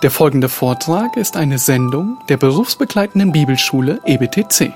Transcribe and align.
Der 0.00 0.12
folgende 0.12 0.48
Vortrag 0.48 1.16
ist 1.16 1.36
eine 1.36 1.58
Sendung 1.58 2.18
der 2.28 2.36
berufsbegleitenden 2.36 3.32
Bibelschule 3.32 4.00
EBTC. 4.06 4.72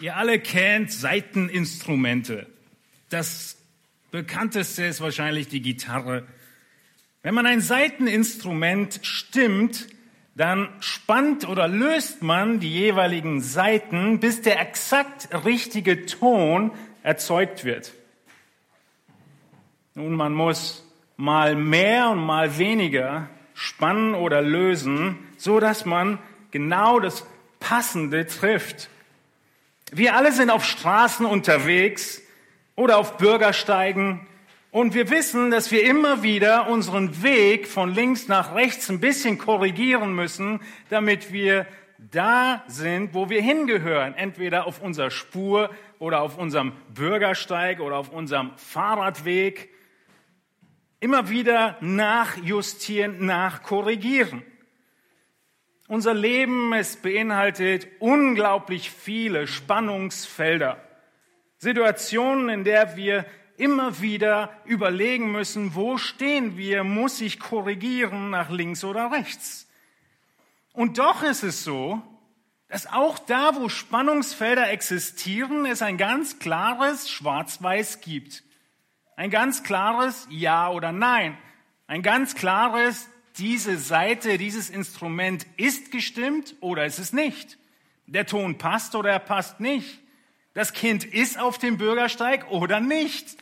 Ihr 0.00 0.16
alle 0.16 0.40
kennt 0.40 0.90
Saiteninstrumente. 0.90 2.48
Das 3.08 3.56
bekannteste 4.10 4.86
ist 4.86 5.00
wahrscheinlich 5.00 5.46
die 5.46 5.62
Gitarre. 5.62 6.26
Wenn 7.22 7.34
man 7.34 7.44
ein 7.46 7.60
Saiteninstrument 7.60 9.00
stimmt, 9.02 9.88
dann 10.34 10.70
spannt 10.80 11.46
oder 11.46 11.68
löst 11.68 12.22
man 12.22 12.60
die 12.60 12.72
jeweiligen 12.72 13.42
Saiten, 13.42 14.20
bis 14.20 14.40
der 14.40 14.58
exakt 14.58 15.28
richtige 15.44 16.06
Ton 16.06 16.72
erzeugt 17.02 17.64
wird. 17.64 17.92
Nun, 19.94 20.14
man 20.14 20.32
muss 20.32 20.86
mal 21.18 21.56
mehr 21.56 22.08
und 22.08 22.24
mal 22.24 22.56
weniger 22.56 23.28
spannen 23.52 24.14
oder 24.14 24.40
lösen, 24.40 25.18
so 25.36 25.60
dass 25.60 25.84
man 25.84 26.18
genau 26.50 27.00
das 27.00 27.26
Passende 27.58 28.26
trifft. 28.26 28.88
Wir 29.92 30.16
alle 30.16 30.32
sind 30.32 30.48
auf 30.48 30.64
Straßen 30.64 31.26
unterwegs 31.26 32.22
oder 32.76 32.96
auf 32.96 33.18
Bürgersteigen 33.18 34.26
und 34.72 34.94
wir 34.94 35.10
wissen, 35.10 35.50
dass 35.50 35.72
wir 35.72 35.84
immer 35.84 36.22
wieder 36.22 36.68
unseren 36.68 37.22
Weg 37.24 37.66
von 37.66 37.92
links 37.92 38.28
nach 38.28 38.54
rechts 38.54 38.88
ein 38.88 39.00
bisschen 39.00 39.36
korrigieren 39.36 40.14
müssen, 40.14 40.60
damit 40.90 41.32
wir 41.32 41.66
da 41.98 42.62
sind, 42.68 43.12
wo 43.12 43.28
wir 43.28 43.42
hingehören. 43.42 44.14
Entweder 44.14 44.66
auf 44.66 44.80
unserer 44.80 45.10
Spur 45.10 45.70
oder 45.98 46.20
auf 46.22 46.38
unserem 46.38 46.72
Bürgersteig 46.94 47.80
oder 47.80 47.96
auf 47.96 48.10
unserem 48.10 48.52
Fahrradweg. 48.56 49.70
Immer 51.00 51.30
wieder 51.30 51.76
nachjustieren, 51.80 53.26
nachkorrigieren. 53.26 54.42
Unser 55.88 56.14
Leben, 56.14 56.72
es 56.72 56.96
beinhaltet 56.96 57.88
unglaublich 57.98 58.92
viele 58.92 59.48
Spannungsfelder. 59.48 60.80
Situationen, 61.58 62.48
in 62.48 62.64
der 62.64 62.96
wir 62.96 63.26
immer 63.60 64.00
wieder 64.00 64.50
überlegen 64.64 65.30
müssen, 65.30 65.74
wo 65.74 65.98
stehen 65.98 66.56
wir, 66.56 66.82
muss 66.82 67.20
ich 67.20 67.38
korrigieren 67.38 68.30
nach 68.30 68.48
links 68.48 68.84
oder 68.84 69.12
rechts. 69.12 69.68
Und 70.72 70.98
doch 70.98 71.22
ist 71.22 71.42
es 71.42 71.62
so, 71.62 72.00
dass 72.68 72.86
auch 72.86 73.18
da, 73.18 73.54
wo 73.56 73.68
Spannungsfelder 73.68 74.70
existieren, 74.70 75.66
es 75.66 75.82
ein 75.82 75.98
ganz 75.98 76.38
klares 76.38 77.10
Schwarz-Weiß 77.10 78.00
gibt. 78.00 78.44
Ein 79.16 79.30
ganz 79.30 79.62
klares 79.62 80.26
Ja 80.30 80.70
oder 80.70 80.92
Nein. 80.92 81.36
Ein 81.86 82.02
ganz 82.02 82.34
klares, 82.36 83.08
diese 83.36 83.76
Seite, 83.76 84.38
dieses 84.38 84.70
Instrument 84.70 85.46
ist 85.56 85.90
gestimmt 85.90 86.54
oder 86.60 86.86
ist 86.86 86.98
es 86.98 87.12
nicht. 87.12 87.58
Der 88.06 88.24
Ton 88.24 88.56
passt 88.56 88.94
oder 88.94 89.10
er 89.10 89.18
passt 89.18 89.60
nicht. 89.60 89.98
Das 90.54 90.72
Kind 90.72 91.04
ist 91.04 91.38
auf 91.38 91.58
dem 91.58 91.76
Bürgersteig 91.76 92.50
oder 92.50 92.80
nicht. 92.80 93.36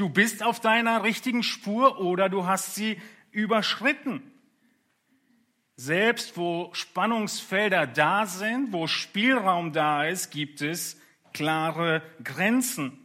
Du 0.00 0.08
bist 0.08 0.42
auf 0.42 0.60
deiner 0.60 1.04
richtigen 1.04 1.42
Spur 1.42 2.00
oder 2.00 2.30
du 2.30 2.46
hast 2.46 2.74
sie 2.74 2.98
überschritten. 3.32 4.22
Selbst 5.76 6.38
wo 6.38 6.70
Spannungsfelder 6.72 7.86
da 7.86 8.24
sind, 8.24 8.72
wo 8.72 8.86
Spielraum 8.86 9.74
da 9.74 10.06
ist, 10.06 10.30
gibt 10.30 10.62
es 10.62 10.98
klare 11.34 12.00
Grenzen. 12.24 12.96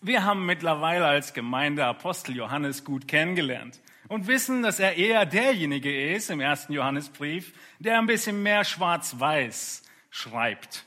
Wir 0.00 0.24
haben 0.24 0.46
mittlerweile 0.46 1.04
als 1.04 1.34
Gemeinde 1.34 1.84
Apostel 1.84 2.34
Johannes 2.34 2.82
gut 2.82 3.06
kennengelernt 3.06 3.78
und 4.08 4.26
wissen, 4.26 4.62
dass 4.62 4.80
er 4.80 4.96
eher 4.96 5.26
derjenige 5.26 6.14
ist 6.14 6.30
im 6.30 6.40
ersten 6.40 6.72
Johannesbrief, 6.72 7.52
der 7.78 7.98
ein 7.98 8.06
bisschen 8.06 8.42
mehr 8.42 8.64
schwarz-weiß 8.64 9.82
schreibt. 10.08 10.86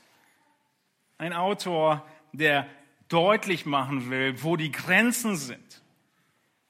Ein 1.18 1.32
Autor, 1.32 2.04
der 2.32 2.66
deutlich 3.08 3.66
machen 3.66 4.10
will, 4.10 4.42
wo 4.42 4.56
die 4.56 4.72
Grenzen 4.72 5.36
sind. 5.36 5.82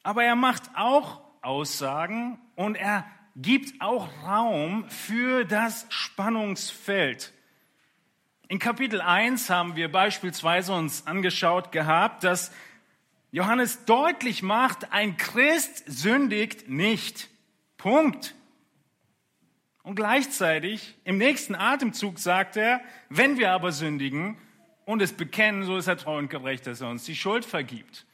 Aber 0.03 0.25
er 0.25 0.37
macht 0.37 0.63
auch 0.75 1.23
Aussagen 1.43 2.39
und 2.55 2.77
er 2.77 3.07
gibt 3.37 3.81
auch 3.81 4.09
Raum 4.25 4.89
für 4.89 5.45
das 5.45 5.87
Spannungsfeld. 5.89 7.33
In 8.49 8.59
Kapitel 8.59 9.01
1 9.01 9.51
haben 9.51 9.75
wir 9.75 9.91
beispielsweise 9.91 10.73
uns 10.75 11.07
angeschaut 11.07 11.73
gehabt, 11.73 12.25
dass 12.25 12.53
Johannes 13.33 13.85
deutlich 13.85 14.43
macht, 14.43 14.93
ein 14.93 15.17
Christ 15.17 15.83
sündigt 15.87 16.69
nicht. 16.69 17.31
Punkt. 17.79 18.35
Und 19.83 19.97
gleichzeitig 19.97 20.97
im 21.05 21.19
nächsten 21.19 21.55
Atemzug 21.55 22.19
sagt 22.19 22.57
er, 22.57 22.81
wenn 23.09 23.39
wir 23.39 23.51
aber 23.51 23.73
sündigen 23.73 24.39
und 24.85 25.03
es 25.03 25.13
bekennen, 25.13 25.65
so 25.65 25.77
ist 25.77 25.87
er 25.87 25.97
treu 25.97 26.19
und 26.19 26.29
gerecht, 26.29 26.67
dass 26.67 26.81
er 26.81 26.89
uns 26.89 27.05
die 27.05 27.17
Schuld 27.17 27.45
vergibt. 27.45 28.07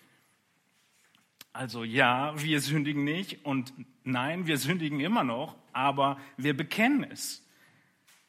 Also 1.53 1.83
ja, 1.83 2.33
wir 2.41 2.61
sündigen 2.61 3.05
nicht 3.05 3.45
und 3.45 3.73
nein, 4.05 4.47
wir 4.47 4.57
sündigen 4.57 5.01
immer 5.01 5.25
noch, 5.25 5.57
aber 5.73 6.19
wir 6.37 6.57
bekennen 6.57 7.05
es. 7.11 7.45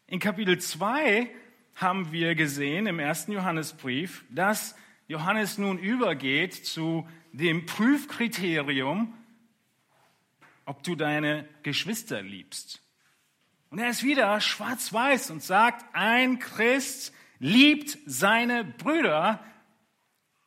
In 0.08 0.20
Kapitel 0.20 0.60
2 0.60 1.30
haben 1.76 2.12
wir 2.12 2.36
gesehen 2.36 2.88
im 2.88 3.00
ersten 3.00 3.32
Johannesbrief, 3.32 4.26
dass 4.30 4.76
Johannes 5.08 5.58
nun 5.58 5.78
übergeht 5.78 6.54
zu 6.54 7.08
dem 7.32 7.66
Prüfkriterium, 7.66 9.14
ob 10.66 10.84
du 10.84 10.96
deine 10.96 11.48
Geschwister 11.64 12.22
liebst. 12.22 12.82
Und 13.70 13.80
er 13.80 13.90
ist 13.90 14.04
wieder 14.04 14.40
schwarz-weiß 14.42 15.32
und 15.32 15.42
sagt, 15.42 15.86
ein 15.94 16.40
Christ 16.40 17.14
liebt 17.42 17.98
seine 18.06 18.64
Brüder. 18.64 19.44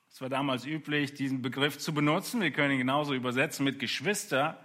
Es 0.09 0.21
war 0.21 0.29
damals 0.29 0.65
üblich, 0.65 1.13
diesen 1.13 1.43
Begriff 1.43 1.77
zu 1.77 1.93
benutzen. 1.93 2.41
Wir 2.41 2.53
können 2.53 2.75
ihn 2.75 2.79
genauso 2.79 3.15
übersetzen 3.15 3.65
mit 3.65 3.81
Geschwister. 3.81 4.65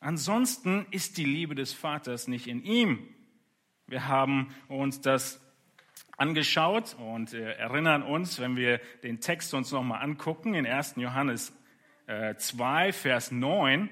Ansonsten 0.00 0.86
ist 0.90 1.18
die 1.18 1.26
Liebe 1.26 1.54
des 1.54 1.74
Vaters 1.74 2.28
nicht 2.28 2.46
in 2.46 2.64
ihm. 2.64 3.06
Wir 3.86 4.08
haben 4.08 4.54
uns 4.68 5.02
das 5.02 5.38
angeschaut 6.16 6.96
und 6.98 7.34
äh, 7.34 7.56
erinnern 7.56 8.02
uns, 8.02 8.40
wenn 8.40 8.56
wir 8.56 8.80
den 9.02 9.20
Text 9.20 9.52
uns 9.52 9.70
nochmal 9.70 10.02
angucken, 10.02 10.54
in 10.54 10.66
1. 10.66 10.94
Johannes 10.96 11.52
äh, 12.06 12.36
2, 12.36 12.94
Vers 12.94 13.30
9, 13.32 13.90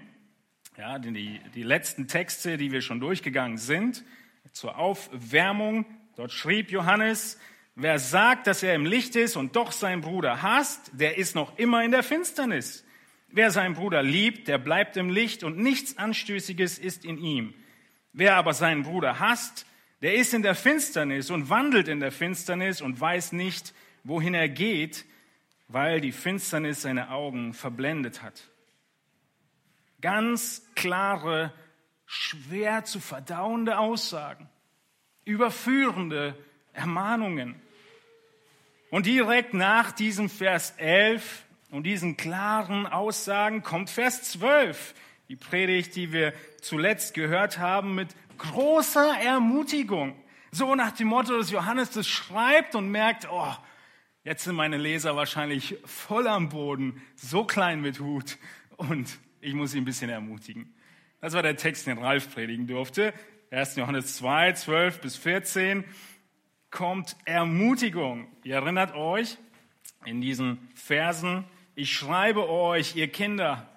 ja, 0.78 0.98
die, 0.98 1.38
die 1.54 1.62
letzten 1.62 2.08
Texte, 2.08 2.56
die 2.56 2.72
wir 2.72 2.80
schon 2.80 2.98
durchgegangen 2.98 3.58
sind, 3.58 4.04
zur 4.52 4.78
Aufwärmung. 4.78 5.84
Dort 6.16 6.32
schrieb 6.32 6.70
Johannes, 6.70 7.38
wer 7.74 7.98
sagt, 7.98 8.46
dass 8.46 8.62
er 8.62 8.74
im 8.74 8.84
Licht 8.84 9.16
ist 9.16 9.36
und 9.36 9.56
doch 9.56 9.72
seinen 9.72 10.02
Bruder 10.02 10.42
hasst, 10.42 10.90
der 10.92 11.18
ist 11.18 11.34
noch 11.34 11.58
immer 11.58 11.84
in 11.84 11.90
der 11.90 12.02
Finsternis. 12.02 12.84
Wer 13.28 13.50
seinen 13.50 13.74
Bruder 13.74 14.02
liebt, 14.02 14.48
der 14.48 14.58
bleibt 14.58 14.96
im 14.96 15.08
Licht 15.08 15.44
und 15.44 15.56
nichts 15.58 15.98
Anstößiges 15.98 16.78
ist 16.78 17.04
in 17.04 17.18
ihm. 17.18 17.54
Wer 18.12 18.36
aber 18.36 18.54
seinen 18.54 18.82
Bruder 18.82 19.20
hasst, 19.20 19.66
der 20.02 20.14
ist 20.14 20.34
in 20.34 20.42
der 20.42 20.54
Finsternis 20.54 21.30
und 21.30 21.48
wandelt 21.48 21.86
in 21.86 22.00
der 22.00 22.10
Finsternis 22.10 22.80
und 22.80 23.00
weiß 23.00 23.32
nicht, 23.32 23.74
wohin 24.02 24.34
er 24.34 24.48
geht, 24.48 25.04
weil 25.68 26.00
die 26.00 26.12
Finsternis 26.12 26.82
seine 26.82 27.10
Augen 27.10 27.54
verblendet 27.54 28.22
hat. 28.22 28.48
Ganz 30.00 30.66
klare, 30.74 31.52
schwer 32.06 32.84
zu 32.84 32.98
verdauende 32.98 33.78
Aussagen, 33.78 34.48
überführende 35.24 36.36
Ermahnungen. 36.72 37.60
Und 38.90 39.06
direkt 39.06 39.54
nach 39.54 39.92
diesem 39.92 40.28
Vers 40.28 40.74
11 40.76 41.44
und 41.70 41.84
diesen 41.84 42.16
klaren 42.16 42.86
Aussagen 42.86 43.62
kommt 43.62 43.90
Vers 43.90 44.32
12, 44.32 44.94
die 45.28 45.36
Predigt, 45.36 45.94
die 45.94 46.12
wir 46.12 46.32
zuletzt 46.60 47.14
gehört 47.14 47.58
haben, 47.58 47.94
mit 47.94 48.08
großer 48.38 49.16
Ermutigung. 49.22 50.16
So 50.50 50.74
nach 50.74 50.90
dem 50.92 51.08
Motto, 51.08 51.36
dass 51.36 51.52
Johannes 51.52 51.90
das 51.90 52.08
schreibt 52.08 52.74
und 52.74 52.90
merkt, 52.90 53.28
oh, 53.30 53.54
jetzt 54.24 54.44
sind 54.44 54.56
meine 54.56 54.76
Leser 54.76 55.14
wahrscheinlich 55.14 55.76
voll 55.84 56.26
am 56.26 56.48
Boden, 56.48 57.00
so 57.14 57.44
klein 57.44 57.80
mit 57.80 58.00
Hut 58.00 58.38
und 58.76 59.18
ich 59.40 59.54
muss 59.54 59.70
sie 59.70 59.78
ein 59.78 59.84
bisschen 59.84 60.10
ermutigen. 60.10 60.74
Das 61.20 61.34
war 61.34 61.42
der 61.42 61.56
Text, 61.56 61.86
den 61.86 61.98
Ralf 61.98 62.34
predigen 62.34 62.66
durfte. 62.66 63.12
1. 63.52 63.74
Johannes 63.74 64.16
2, 64.18 64.52
12 64.52 65.00
bis 65.00 65.16
14 65.16 65.84
kommt 66.70 67.16
Ermutigung. 67.24 68.28
Ihr 68.44 68.54
erinnert 68.54 68.94
euch 68.94 69.38
in 70.04 70.20
diesen 70.20 70.68
Versen, 70.76 71.44
ich 71.74 71.92
schreibe 71.92 72.48
euch, 72.48 72.94
ihr 72.94 73.08
Kinder, 73.08 73.68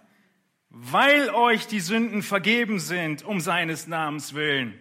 weil 0.70 1.32
euch 1.32 1.66
die 1.66 1.80
Sünden 1.80 2.22
vergeben 2.22 2.80
sind 2.80 3.24
um 3.24 3.42
seines 3.42 3.88
Namens 3.88 4.36
willen. 4.36 4.80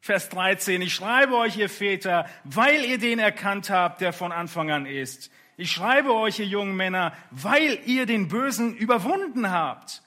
Vers 0.00 0.28
13, 0.28 0.82
ich 0.82 0.94
schreibe 0.94 1.36
euch, 1.36 1.56
ihr 1.56 1.70
Väter, 1.70 2.28
weil 2.44 2.84
ihr 2.84 2.98
den 2.98 3.18
erkannt 3.18 3.70
habt, 3.70 4.02
der 4.02 4.12
von 4.12 4.30
Anfang 4.30 4.70
an 4.70 4.84
ist. 4.84 5.30
Ich 5.56 5.72
schreibe 5.72 6.12
euch, 6.12 6.38
ihr 6.38 6.46
jungen 6.46 6.76
Männer, 6.76 7.14
weil 7.30 7.78
ihr 7.86 8.04
den 8.04 8.28
Bösen 8.28 8.76
überwunden 8.76 9.50
habt. 9.50 10.02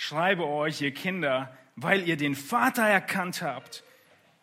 Ich 0.00 0.04
schreibe 0.04 0.46
euch, 0.46 0.80
ihr 0.80 0.94
Kinder, 0.94 1.52
weil 1.74 2.06
ihr 2.08 2.16
den 2.16 2.36
Vater 2.36 2.84
erkannt 2.84 3.42
habt. 3.42 3.82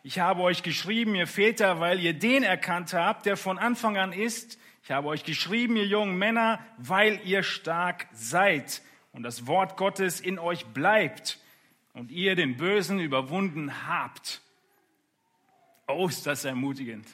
Ich 0.02 0.18
habe 0.18 0.42
euch 0.42 0.62
geschrieben, 0.62 1.14
ihr 1.14 1.26
Väter, 1.26 1.80
weil 1.80 1.98
ihr 1.98 2.12
den 2.12 2.42
erkannt 2.42 2.92
habt, 2.92 3.24
der 3.24 3.38
von 3.38 3.56
Anfang 3.56 3.96
an 3.96 4.12
ist. 4.12 4.58
Ich 4.82 4.90
habe 4.90 5.08
euch 5.08 5.24
geschrieben, 5.24 5.76
ihr 5.76 5.86
jungen 5.86 6.18
Männer, 6.18 6.60
weil 6.76 7.18
ihr 7.24 7.42
stark 7.42 8.06
seid 8.12 8.82
und 9.12 9.22
das 9.22 9.46
Wort 9.46 9.78
Gottes 9.78 10.20
in 10.20 10.38
euch 10.38 10.66
bleibt 10.66 11.40
und 11.94 12.10
ihr 12.10 12.36
den 12.36 12.58
Bösen 12.58 13.00
überwunden 13.00 13.88
habt. 13.88 14.42
Oh, 15.88 16.06
ist 16.06 16.26
das 16.26 16.44
ermutigend. 16.44 17.08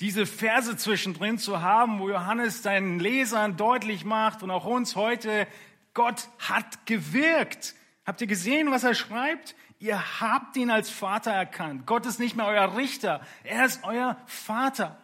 Diese 0.00 0.26
Verse 0.26 0.76
zwischendrin 0.76 1.38
zu 1.38 1.62
haben, 1.62 2.00
wo 2.00 2.08
Johannes 2.08 2.64
seinen 2.64 2.98
Lesern 2.98 3.56
deutlich 3.56 4.04
macht 4.04 4.42
und 4.42 4.50
auch 4.50 4.64
uns 4.64 4.96
heute, 4.96 5.46
Gott 5.94 6.28
hat 6.38 6.86
gewirkt. 6.86 7.74
Habt 8.04 8.20
ihr 8.20 8.26
gesehen, 8.26 8.70
was 8.70 8.84
er 8.84 8.94
schreibt? 8.94 9.54
Ihr 9.78 10.20
habt 10.20 10.56
ihn 10.56 10.70
als 10.70 10.90
Vater 10.90 11.30
erkannt. 11.30 11.86
Gott 11.86 12.06
ist 12.06 12.18
nicht 12.18 12.36
mehr 12.36 12.46
euer 12.46 12.76
Richter, 12.76 13.20
er 13.44 13.64
ist 13.64 13.84
euer 13.84 14.20
Vater. 14.26 15.00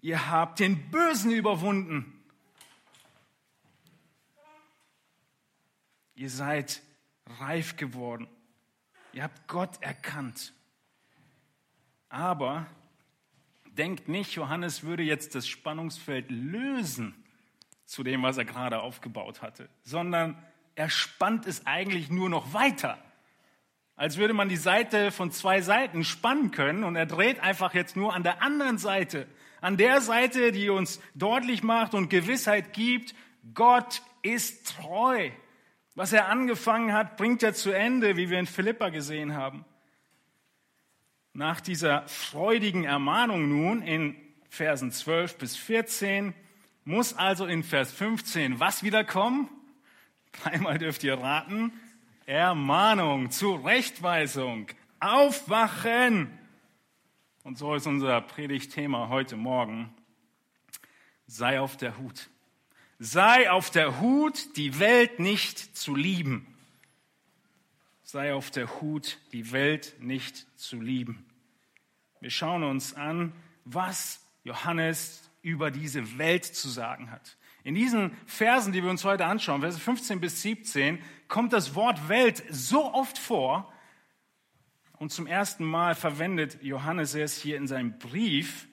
Ihr 0.00 0.30
habt 0.30 0.60
den 0.60 0.90
Bösen 0.90 1.32
überwunden. 1.32 2.12
Ihr 6.14 6.30
seid 6.30 6.82
reif 7.40 7.76
geworden. 7.76 8.28
Ihr 9.12 9.22
habt 9.22 9.48
Gott 9.48 9.82
erkannt. 9.82 10.52
Aber 12.08 12.66
denkt 13.66 14.08
nicht, 14.08 14.34
Johannes 14.34 14.82
würde 14.82 15.02
jetzt 15.02 15.34
das 15.34 15.46
Spannungsfeld 15.48 16.30
lösen 16.30 17.25
zu 17.86 18.02
dem, 18.02 18.22
was 18.22 18.36
er 18.36 18.44
gerade 18.44 18.80
aufgebaut 18.82 19.40
hatte, 19.40 19.68
sondern 19.82 20.36
er 20.74 20.90
spannt 20.90 21.46
es 21.46 21.66
eigentlich 21.66 22.10
nur 22.10 22.28
noch 22.28 22.52
weiter. 22.52 22.98
Als 23.94 24.18
würde 24.18 24.34
man 24.34 24.50
die 24.50 24.56
Seite 24.56 25.10
von 25.10 25.30
zwei 25.30 25.62
Seiten 25.62 26.04
spannen 26.04 26.50
können 26.50 26.84
und 26.84 26.96
er 26.96 27.06
dreht 27.06 27.40
einfach 27.40 27.72
jetzt 27.72 27.96
nur 27.96 28.14
an 28.14 28.22
der 28.22 28.42
anderen 28.42 28.76
Seite, 28.76 29.26
an 29.62 29.78
der 29.78 30.02
Seite, 30.02 30.52
die 30.52 30.68
uns 30.68 31.00
deutlich 31.14 31.62
macht 31.62 31.94
und 31.94 32.10
Gewissheit 32.10 32.74
gibt, 32.74 33.14
Gott 33.54 34.02
ist 34.22 34.76
treu. 34.76 35.30
Was 35.94 36.12
er 36.12 36.28
angefangen 36.28 36.92
hat, 36.92 37.16
bringt 37.16 37.42
er 37.42 37.54
zu 37.54 37.70
Ende, 37.70 38.18
wie 38.18 38.28
wir 38.28 38.38
in 38.38 38.46
Philippa 38.46 38.90
gesehen 38.90 39.34
haben. 39.34 39.64
Nach 41.32 41.60
dieser 41.60 42.06
freudigen 42.06 42.84
Ermahnung 42.84 43.48
nun 43.48 43.80
in 43.80 44.14
Versen 44.50 44.92
12 44.92 45.38
bis 45.38 45.56
14 45.56 46.34
muss 46.86 47.14
also 47.14 47.46
in 47.46 47.64
Vers 47.64 47.92
15 47.92 48.60
was 48.60 48.82
wiederkommen? 48.82 49.50
Dreimal 50.32 50.78
dürft 50.78 51.02
ihr 51.04 51.18
raten. 51.18 51.72
Ermahnung, 52.26 53.30
Zurechtweisung, 53.30 54.68
Aufwachen. 55.00 56.30
Und 57.42 57.58
so 57.58 57.74
ist 57.74 57.86
unser 57.86 58.20
Predigtthema 58.20 59.08
heute 59.08 59.36
Morgen. 59.36 59.92
Sei 61.26 61.60
auf 61.60 61.76
der 61.76 61.98
Hut. 61.98 62.28
Sei 63.00 63.50
auf 63.50 63.70
der 63.70 64.00
Hut, 64.00 64.56
die 64.56 64.78
Welt 64.78 65.18
nicht 65.18 65.76
zu 65.76 65.94
lieben. 65.94 66.46
Sei 68.04 68.32
auf 68.32 68.52
der 68.52 68.80
Hut, 68.80 69.18
die 69.32 69.50
Welt 69.50 69.96
nicht 69.98 70.46
zu 70.58 70.80
lieben. 70.80 71.26
Wir 72.20 72.30
schauen 72.30 72.62
uns 72.62 72.94
an, 72.94 73.32
was 73.64 74.24
Johannes 74.44 75.25
über 75.46 75.70
diese 75.70 76.18
Welt 76.18 76.44
zu 76.44 76.68
sagen 76.68 77.12
hat. 77.12 77.36
In 77.62 77.76
diesen 77.76 78.16
Versen, 78.26 78.72
die 78.72 78.82
wir 78.82 78.90
uns 78.90 79.04
heute 79.04 79.26
anschauen, 79.26 79.60
Verse 79.60 79.78
15 79.78 80.20
bis 80.20 80.42
17, 80.42 80.98
kommt 81.28 81.52
das 81.52 81.76
Wort 81.76 82.08
Welt 82.08 82.42
so 82.50 82.92
oft 82.92 83.16
vor. 83.16 83.72
Und 84.98 85.12
zum 85.12 85.28
ersten 85.28 85.64
Mal 85.64 85.94
verwendet 85.94 86.58
Johannes 86.62 87.14
es 87.14 87.40
hier 87.40 87.58
in 87.58 87.68
seinem 87.68 87.96
Brief. 87.96 88.66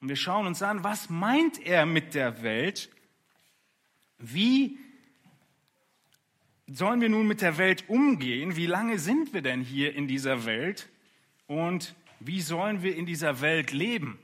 Und 0.00 0.08
wir 0.08 0.16
schauen 0.16 0.48
uns 0.48 0.62
an, 0.62 0.82
was 0.82 1.10
meint 1.10 1.64
er 1.64 1.86
mit 1.86 2.14
der 2.14 2.42
Welt? 2.42 2.90
Wie 4.18 4.80
sollen 6.66 7.00
wir 7.00 7.08
nun 7.08 7.28
mit 7.28 7.40
der 7.40 7.56
Welt 7.56 7.88
umgehen? 7.88 8.56
Wie 8.56 8.66
lange 8.66 8.98
sind 8.98 9.32
wir 9.32 9.42
denn 9.42 9.60
hier 9.60 9.94
in 9.94 10.08
dieser 10.08 10.44
Welt? 10.44 10.88
Und 11.46 11.94
wie 12.18 12.40
sollen 12.40 12.82
wir 12.82 12.96
in 12.96 13.06
dieser 13.06 13.40
Welt 13.40 13.70
leben? 13.70 14.18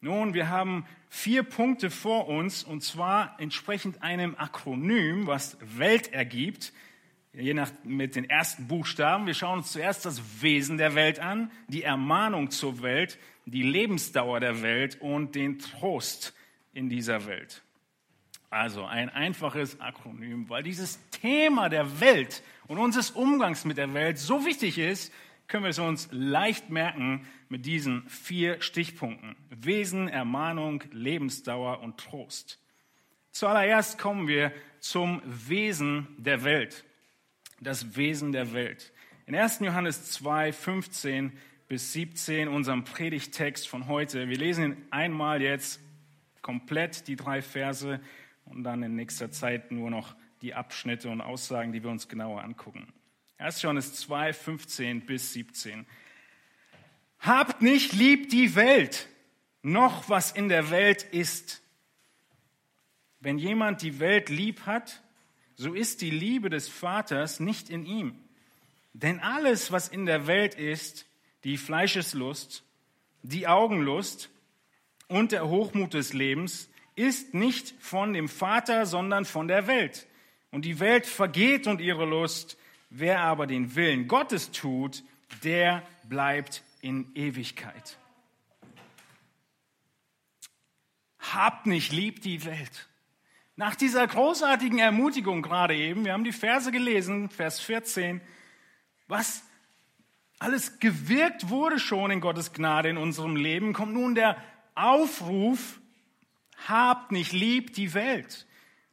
Nun, 0.00 0.32
wir 0.32 0.48
haben 0.48 0.86
vier 1.08 1.42
Punkte 1.42 1.90
vor 1.90 2.28
uns, 2.28 2.62
und 2.62 2.82
zwar 2.82 3.34
entsprechend 3.40 4.02
einem 4.02 4.36
Akronym, 4.36 5.26
was 5.26 5.58
Welt 5.60 6.12
ergibt, 6.12 6.72
je 7.32 7.52
nach 7.52 7.72
mit 7.82 8.14
den 8.14 8.28
ersten 8.28 8.68
Buchstaben. 8.68 9.26
Wir 9.26 9.34
schauen 9.34 9.58
uns 9.58 9.72
zuerst 9.72 10.04
das 10.04 10.42
Wesen 10.42 10.78
der 10.78 10.94
Welt 10.94 11.18
an, 11.18 11.50
die 11.66 11.82
Ermahnung 11.82 12.50
zur 12.50 12.80
Welt, 12.82 13.18
die 13.44 13.62
Lebensdauer 13.62 14.38
der 14.38 14.62
Welt 14.62 15.00
und 15.00 15.34
den 15.34 15.58
Trost 15.58 16.34
in 16.72 16.88
dieser 16.88 17.26
Welt. 17.26 17.62
Also 18.50 18.84
ein 18.84 19.10
einfaches 19.10 19.80
Akronym, 19.80 20.48
weil 20.48 20.62
dieses 20.62 21.00
Thema 21.10 21.68
der 21.68 22.00
Welt 22.00 22.42
und 22.66 22.78
unseres 22.78 23.10
Umgangs 23.10 23.64
mit 23.64 23.76
der 23.76 23.92
Welt 23.94 24.18
so 24.18 24.46
wichtig 24.46 24.78
ist, 24.78 25.12
können 25.48 25.64
wir 25.64 25.70
es 25.70 25.78
uns 25.78 26.08
leicht 26.12 26.70
merken 26.70 27.26
mit 27.48 27.66
diesen 27.66 28.06
vier 28.08 28.60
Stichpunkten. 28.60 29.34
Wesen, 29.50 30.08
Ermahnung, 30.08 30.84
Lebensdauer 30.92 31.80
und 31.80 31.98
Trost. 31.98 32.60
Zuallererst 33.32 33.98
kommen 33.98 34.28
wir 34.28 34.52
zum 34.80 35.22
Wesen 35.24 36.06
der 36.18 36.44
Welt. 36.44 36.84
Das 37.60 37.96
Wesen 37.96 38.32
der 38.32 38.52
Welt. 38.52 38.92
In 39.26 39.34
1. 39.34 39.60
Johannes 39.60 40.10
2, 40.12 40.52
15 40.52 41.32
bis 41.66 41.92
17, 41.92 42.48
unserem 42.48 42.84
Predigtext 42.84 43.68
von 43.68 43.88
heute. 43.88 44.28
Wir 44.28 44.38
lesen 44.38 44.64
ihn 44.64 44.76
einmal 44.90 45.42
jetzt 45.42 45.80
komplett, 46.40 47.08
die 47.08 47.16
drei 47.16 47.42
Verse, 47.42 48.00
und 48.46 48.64
dann 48.64 48.82
in 48.82 48.94
nächster 48.94 49.30
Zeit 49.30 49.70
nur 49.70 49.90
noch 49.90 50.16
die 50.40 50.54
Abschnitte 50.54 51.10
und 51.10 51.20
Aussagen, 51.20 51.72
die 51.72 51.82
wir 51.82 51.90
uns 51.90 52.08
genauer 52.08 52.42
angucken. 52.42 52.92
1. 53.38 53.62
Johannes 53.62 53.94
2, 53.94 54.32
15 54.32 55.06
bis 55.06 55.32
17. 55.32 55.86
Habt 57.20 57.62
nicht 57.62 57.92
lieb 57.92 58.30
die 58.30 58.56
Welt, 58.56 59.08
noch 59.62 60.08
was 60.08 60.32
in 60.32 60.48
der 60.48 60.70
Welt 60.70 61.04
ist. 61.04 61.62
Wenn 63.20 63.38
jemand 63.38 63.82
die 63.82 64.00
Welt 64.00 64.28
lieb 64.28 64.66
hat, 64.66 65.02
so 65.54 65.72
ist 65.72 66.00
die 66.00 66.10
Liebe 66.10 66.50
des 66.50 66.68
Vaters 66.68 67.38
nicht 67.38 67.70
in 67.70 67.86
ihm. 67.86 68.18
Denn 68.92 69.20
alles, 69.20 69.70
was 69.70 69.86
in 69.86 70.04
der 70.04 70.26
Welt 70.26 70.56
ist, 70.56 71.06
die 71.44 71.58
Fleischeslust, 71.58 72.64
die 73.22 73.46
Augenlust 73.46 74.30
und 75.06 75.30
der 75.30 75.46
Hochmut 75.46 75.94
des 75.94 76.12
Lebens, 76.12 76.70
ist 76.96 77.34
nicht 77.34 77.72
von 77.78 78.12
dem 78.12 78.28
Vater, 78.28 78.84
sondern 78.84 79.24
von 79.24 79.46
der 79.46 79.68
Welt. 79.68 80.08
Und 80.50 80.64
die 80.64 80.80
Welt 80.80 81.06
vergeht 81.06 81.68
und 81.68 81.80
ihre 81.80 82.04
Lust, 82.04 82.56
Wer 82.90 83.20
aber 83.20 83.46
den 83.46 83.74
Willen 83.74 84.08
Gottes 84.08 84.50
tut, 84.50 85.02
der 85.42 85.82
bleibt 86.04 86.62
in 86.80 87.14
Ewigkeit. 87.14 87.98
Habt 91.18 91.66
nicht 91.66 91.92
lieb 91.92 92.22
die 92.22 92.44
Welt. 92.44 92.88
Nach 93.56 93.74
dieser 93.74 94.06
großartigen 94.06 94.78
Ermutigung 94.78 95.42
gerade 95.42 95.74
eben, 95.74 96.04
wir 96.04 96.12
haben 96.12 96.24
die 96.24 96.32
Verse 96.32 96.70
gelesen, 96.70 97.28
Vers 97.28 97.60
14, 97.60 98.20
was 99.08 99.42
alles 100.38 100.78
gewirkt 100.78 101.48
wurde 101.48 101.78
schon 101.78 102.10
in 102.10 102.20
Gottes 102.20 102.52
Gnade 102.52 102.88
in 102.88 102.96
unserem 102.96 103.36
Leben, 103.36 103.72
kommt 103.72 103.94
nun 103.94 104.14
der 104.14 104.36
Aufruf, 104.74 105.80
habt 106.68 107.10
nicht 107.10 107.32
lieb 107.32 107.74
die 107.74 107.94
Welt. 107.94 108.46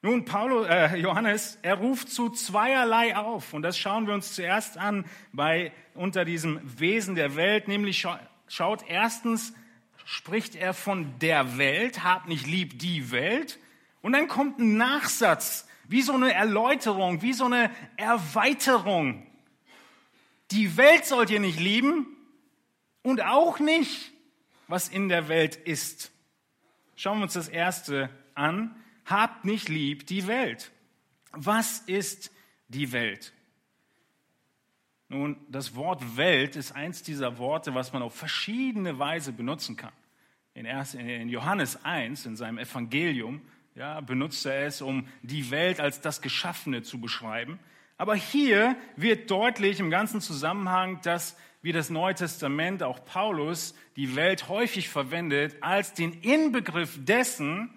Nun, 0.05 0.23
Paulus, 0.23 0.67
äh, 0.67 0.97
Johannes, 0.97 1.57
er 1.63 1.79
ruft 1.79 2.09
zu 2.09 2.29
zweierlei 2.29 3.17
auf. 3.17 3.55
Und 3.55 3.63
das 3.63 3.75
schauen 3.75 4.05
wir 4.05 4.13
uns 4.13 4.35
zuerst 4.35 4.77
an 4.77 5.03
bei, 5.33 5.71
unter 5.95 6.25
diesem 6.25 6.59
Wesen 6.79 7.15
der 7.15 7.35
Welt. 7.35 7.67
Nämlich 7.67 7.97
scha 7.97 8.19
schaut 8.47 8.87
erstens, 8.87 9.55
spricht 10.05 10.53
er 10.53 10.75
von 10.75 11.17
der 11.17 11.57
Welt, 11.57 12.03
habt 12.03 12.27
nicht 12.27 12.45
lieb 12.45 12.77
die 12.77 13.09
Welt. 13.09 13.57
Und 14.03 14.13
dann 14.13 14.27
kommt 14.27 14.59
ein 14.59 14.77
Nachsatz, 14.77 15.67
wie 15.87 16.03
so 16.03 16.13
eine 16.13 16.31
Erläuterung, 16.31 17.23
wie 17.23 17.33
so 17.33 17.45
eine 17.45 17.71
Erweiterung. 17.97 19.25
Die 20.51 20.77
Welt 20.77 21.07
sollt 21.07 21.31
ihr 21.31 21.39
nicht 21.39 21.59
lieben 21.59 22.05
und 23.01 23.23
auch 23.23 23.57
nicht, 23.57 24.11
was 24.67 24.87
in 24.87 25.09
der 25.09 25.29
Welt 25.29 25.55
ist. 25.55 26.11
Schauen 26.95 27.17
wir 27.17 27.23
uns 27.23 27.33
das 27.33 27.47
erste 27.47 28.11
an. 28.35 28.75
Habt 29.05 29.45
nicht 29.45 29.69
lieb 29.69 30.07
die 30.07 30.27
Welt. 30.27 30.71
Was 31.31 31.79
ist 31.79 32.31
die 32.67 32.91
Welt? 32.91 33.33
Nun, 35.07 35.37
das 35.49 35.75
Wort 35.75 36.17
Welt 36.17 36.55
ist 36.55 36.71
eins 36.71 37.03
dieser 37.03 37.37
Worte, 37.37 37.75
was 37.75 37.93
man 37.93 38.01
auf 38.01 38.15
verschiedene 38.15 38.97
Weise 38.97 39.31
benutzen 39.31 39.75
kann. 39.75 39.93
In, 40.55 41.29
Johannes 41.29 41.83
1, 41.83 42.25
in 42.25 42.35
seinem 42.35 42.57
Evangelium, 42.57 43.41
ja, 43.75 43.99
benutzt 44.01 44.45
er 44.45 44.65
es, 44.65 44.81
um 44.81 45.07
die 45.21 45.51
Welt 45.51 45.79
als 45.79 46.01
das 46.01 46.21
Geschaffene 46.21 46.81
zu 46.81 46.99
beschreiben. 46.99 47.59
Aber 47.97 48.15
hier 48.15 48.75
wird 48.95 49.29
deutlich 49.29 49.79
im 49.79 49.89
ganzen 49.89 50.21
Zusammenhang, 50.21 51.01
dass 51.01 51.37
wie 51.61 51.71
das 51.71 51.89
Neue 51.89 52.13
Testament, 52.13 52.83
auch 52.83 53.03
Paulus, 53.05 53.73
die 53.95 54.15
Welt 54.15 54.49
häufig 54.49 54.87
verwendet 54.87 55.55
als 55.61 55.93
den 55.93 56.13
Inbegriff 56.21 57.03
dessen, 57.03 57.74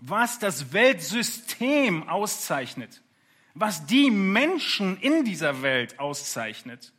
was 0.00 0.38
das 0.38 0.72
Weltsystem 0.72 2.08
auszeichnet, 2.08 3.02
was 3.54 3.86
die 3.86 4.10
Menschen 4.10 4.98
in 5.00 5.24
dieser 5.24 5.62
Welt 5.62 5.98
auszeichnet. 5.98 6.92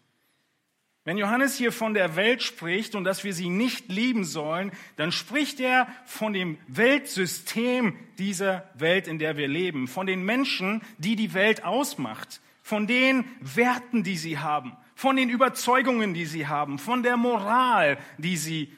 Wenn 1.05 1.17
Johannes 1.17 1.57
hier 1.57 1.71
von 1.71 1.93
der 1.93 2.15
Welt 2.15 2.43
spricht 2.43 2.93
und 2.93 3.03
dass 3.03 3.23
wir 3.23 3.33
sie 3.33 3.49
nicht 3.49 3.89
lieben 3.89 4.25
sollen, 4.25 4.71
dann 4.97 5.11
spricht 5.11 5.59
er 5.59 5.87
von 6.05 6.33
dem 6.33 6.57
Weltsystem 6.67 7.97
dieser 8.17 8.69
Welt, 8.75 9.07
in 9.07 9.17
der 9.17 9.37
wir 9.37 9.47
leben, 9.47 9.87
von 9.87 10.05
den 10.05 10.23
Menschen, 10.23 10.81
die 10.97 11.15
die 11.15 11.33
Welt 11.33 11.63
ausmacht, 11.63 12.41
von 12.61 12.85
den 12.85 13.25
Werten, 13.39 14.03
die 14.03 14.17
sie 14.17 14.37
haben, 14.37 14.75
von 14.93 15.15
den 15.15 15.29
Überzeugungen, 15.29 16.13
die 16.13 16.25
sie 16.25 16.47
haben, 16.47 16.77
von 16.77 17.01
der 17.01 17.17
Moral, 17.17 17.97
die 18.17 18.37
sie 18.37 18.71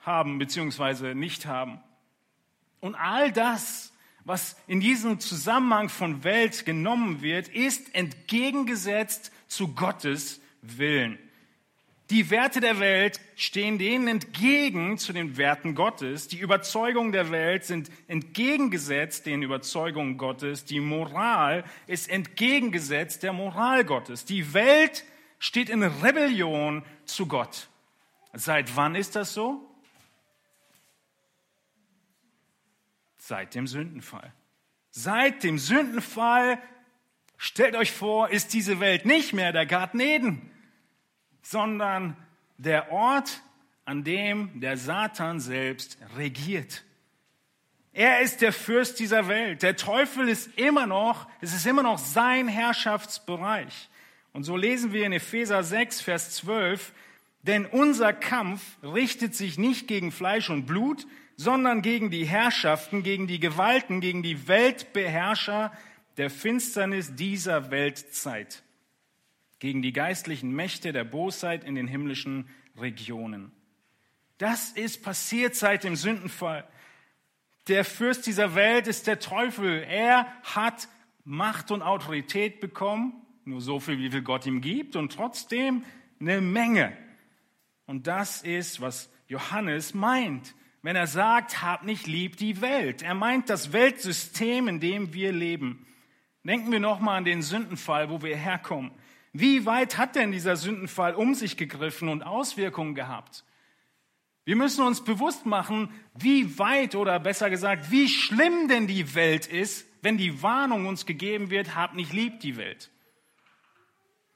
haben 0.00 0.38
bzw. 0.38 1.14
nicht 1.14 1.44
haben. 1.44 1.80
Und 2.86 2.94
all 2.94 3.32
das, 3.32 3.92
was 4.24 4.56
in 4.66 4.80
diesem 4.80 5.18
Zusammenhang 5.20 5.88
von 5.88 6.24
Welt 6.24 6.64
genommen 6.64 7.20
wird, 7.20 7.48
ist 7.48 7.94
entgegengesetzt 7.94 9.32
zu 9.48 9.74
Gottes 9.74 10.40
Willen. 10.62 11.18
Die 12.10 12.30
Werte 12.30 12.60
der 12.60 12.78
Welt 12.78 13.20
stehen 13.34 13.78
denen 13.78 14.06
entgegen 14.06 14.96
zu 14.98 15.12
den 15.12 15.36
Werten 15.36 15.74
Gottes. 15.74 16.28
Die 16.28 16.38
Überzeugungen 16.38 17.10
der 17.10 17.32
Welt 17.32 17.64
sind 17.64 17.90
entgegengesetzt 18.06 19.26
den 19.26 19.42
Überzeugungen 19.42 20.16
Gottes. 20.16 20.64
Die 20.64 20.78
Moral 20.78 21.64
ist 21.88 22.08
entgegengesetzt 22.08 23.24
der 23.24 23.32
Moral 23.32 23.84
Gottes. 23.84 24.24
Die 24.24 24.54
Welt 24.54 25.04
steht 25.40 25.68
in 25.68 25.82
Rebellion 25.82 26.84
zu 27.04 27.26
Gott. 27.26 27.66
Seit 28.32 28.76
wann 28.76 28.94
ist 28.94 29.16
das 29.16 29.34
so? 29.34 29.65
Seit 33.26 33.56
dem 33.56 33.66
Sündenfall. 33.66 34.32
Seit 34.92 35.42
dem 35.42 35.58
Sündenfall, 35.58 36.62
stellt 37.36 37.74
euch 37.74 37.90
vor, 37.90 38.30
ist 38.30 38.52
diese 38.52 38.78
Welt 38.78 39.04
nicht 39.04 39.32
mehr 39.32 39.50
der 39.50 39.66
Garten 39.66 39.98
Eden, 39.98 40.48
sondern 41.42 42.16
der 42.56 42.92
Ort, 42.92 43.42
an 43.84 44.04
dem 44.04 44.60
der 44.60 44.76
Satan 44.76 45.40
selbst 45.40 45.98
regiert. 46.16 46.84
Er 47.92 48.20
ist 48.20 48.42
der 48.42 48.52
Fürst 48.52 49.00
dieser 49.00 49.26
Welt. 49.26 49.64
Der 49.64 49.74
Teufel 49.74 50.28
ist 50.28 50.56
immer 50.56 50.86
noch, 50.86 51.28
es 51.40 51.52
ist 51.52 51.66
immer 51.66 51.82
noch 51.82 51.98
sein 51.98 52.46
Herrschaftsbereich. 52.46 53.88
Und 54.34 54.44
so 54.44 54.56
lesen 54.56 54.92
wir 54.92 55.04
in 55.04 55.12
Epheser 55.12 55.64
6, 55.64 56.00
Vers 56.00 56.30
12, 56.36 56.92
denn 57.42 57.66
unser 57.66 58.12
Kampf 58.12 58.62
richtet 58.84 59.34
sich 59.34 59.58
nicht 59.58 59.88
gegen 59.88 60.12
Fleisch 60.12 60.48
und 60.48 60.66
Blut, 60.66 61.08
sondern 61.36 61.82
gegen 61.82 62.10
die 62.10 62.24
Herrschaften, 62.24 63.02
gegen 63.02 63.26
die 63.26 63.40
Gewalten, 63.40 64.00
gegen 64.00 64.22
die 64.22 64.48
Weltbeherrscher 64.48 65.72
der 66.16 66.30
Finsternis 66.30 67.14
dieser 67.14 67.70
Weltzeit, 67.70 68.62
gegen 69.58 69.82
die 69.82 69.92
geistlichen 69.92 70.50
Mächte 70.50 70.92
der 70.92 71.04
Bosheit 71.04 71.64
in 71.64 71.74
den 71.74 71.86
himmlischen 71.86 72.48
Regionen. 72.78 73.52
Das 74.38 74.70
ist 74.70 75.02
passiert 75.02 75.54
seit 75.54 75.84
dem 75.84 75.96
Sündenfall. 75.96 76.66
Der 77.68 77.84
Fürst 77.84 78.26
dieser 78.26 78.54
Welt 78.54 78.86
ist 78.86 79.06
der 79.06 79.18
Teufel. 79.18 79.82
Er 79.82 80.26
hat 80.42 80.88
Macht 81.24 81.70
und 81.70 81.82
Autorität 81.82 82.60
bekommen 82.60 83.26
nur 83.46 83.60
so 83.60 83.78
viel, 83.80 83.98
wie 83.98 84.10
viel 84.10 84.22
Gott 84.22 84.44
ihm 84.46 84.60
gibt 84.60 84.96
und 84.96 85.12
trotzdem 85.12 85.84
eine 86.20 86.40
Menge. 86.40 86.96
Und 87.86 88.06
das 88.06 88.42
ist, 88.42 88.80
was 88.80 89.10
Johannes 89.28 89.94
meint, 89.94 90.54
wenn 90.86 90.94
er 90.94 91.08
sagt, 91.08 91.62
hab 91.62 91.82
nicht 91.82 92.06
lieb 92.06 92.36
die 92.36 92.60
Welt. 92.60 93.02
Er 93.02 93.14
meint 93.14 93.50
das 93.50 93.72
Weltsystem, 93.72 94.68
in 94.68 94.78
dem 94.78 95.12
wir 95.12 95.32
leben. 95.32 95.84
Denken 96.44 96.70
wir 96.70 96.78
nochmal 96.78 97.18
an 97.18 97.24
den 97.24 97.42
Sündenfall, 97.42 98.08
wo 98.08 98.22
wir 98.22 98.36
herkommen. 98.36 98.92
Wie 99.32 99.66
weit 99.66 99.98
hat 99.98 100.14
denn 100.14 100.30
dieser 100.30 100.54
Sündenfall 100.54 101.16
um 101.16 101.34
sich 101.34 101.56
gegriffen 101.56 102.08
und 102.08 102.22
Auswirkungen 102.22 102.94
gehabt? 102.94 103.42
Wir 104.44 104.54
müssen 104.54 104.86
uns 104.86 105.02
bewusst 105.02 105.44
machen, 105.44 105.92
wie 106.14 106.56
weit 106.56 106.94
oder 106.94 107.18
besser 107.18 107.50
gesagt, 107.50 107.90
wie 107.90 108.08
schlimm 108.08 108.68
denn 108.68 108.86
die 108.86 109.16
Welt 109.16 109.48
ist, 109.48 109.88
wenn 110.02 110.16
die 110.16 110.40
Warnung 110.40 110.86
uns 110.86 111.04
gegeben 111.04 111.50
wird, 111.50 111.74
hab 111.74 111.94
nicht 111.94 112.12
lieb 112.12 112.38
die 112.38 112.56
Welt. 112.56 112.92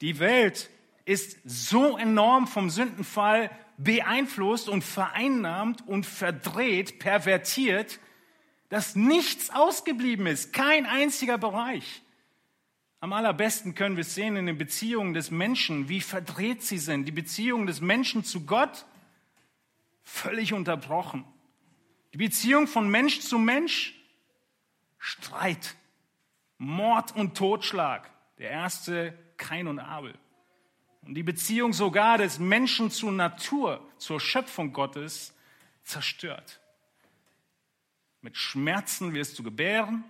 Die 0.01 0.19
Welt 0.19 0.69
ist 1.05 1.37
so 1.45 1.97
enorm 1.97 2.45
vom 2.45 2.69
Sündenfall 2.69 3.49
beeinflusst 3.83 4.69
und 4.69 4.83
vereinnahmt 4.83 5.87
und 5.87 6.05
verdreht, 6.05 6.99
pervertiert, 6.99 7.99
dass 8.69 8.95
nichts 8.95 9.49
ausgeblieben 9.49 10.27
ist, 10.27 10.53
kein 10.53 10.85
einziger 10.85 11.37
Bereich. 11.37 12.01
Am 12.99 13.13
allerbesten 13.13 13.73
können 13.73 13.97
wir 13.97 14.01
es 14.01 14.13
sehen 14.13 14.35
in 14.35 14.45
den 14.45 14.57
Beziehungen 14.57 15.13
des 15.13 15.31
Menschen, 15.31 15.89
wie 15.89 16.01
verdreht 16.01 16.61
sie 16.61 16.77
sind. 16.77 17.05
Die 17.05 17.11
Beziehung 17.11 17.65
des 17.65 17.81
Menschen 17.81 18.23
zu 18.23 18.45
Gott 18.45 18.85
völlig 20.03 20.53
unterbrochen. 20.53 21.25
Die 22.13 22.17
Beziehung 22.17 22.67
von 22.67 22.89
Mensch 22.89 23.21
zu 23.21 23.39
Mensch, 23.39 23.95
Streit, 24.99 25.75
Mord 26.59 27.15
und 27.15 27.35
Totschlag. 27.35 28.11
Der 28.37 28.51
erste 28.51 29.17
Kain 29.37 29.67
und 29.67 29.79
Abel. 29.79 30.13
Und 31.03 31.15
die 31.15 31.23
Beziehung 31.23 31.73
sogar 31.73 32.17
des 32.17 32.39
Menschen 32.39 32.91
zur 32.91 33.11
Natur, 33.11 33.85
zur 33.97 34.19
Schöpfung 34.19 34.71
Gottes 34.71 35.33
zerstört. 35.83 36.59
Mit 38.21 38.37
Schmerzen 38.37 39.13
wirst 39.13 39.39
du 39.39 39.43
gebären, 39.43 40.03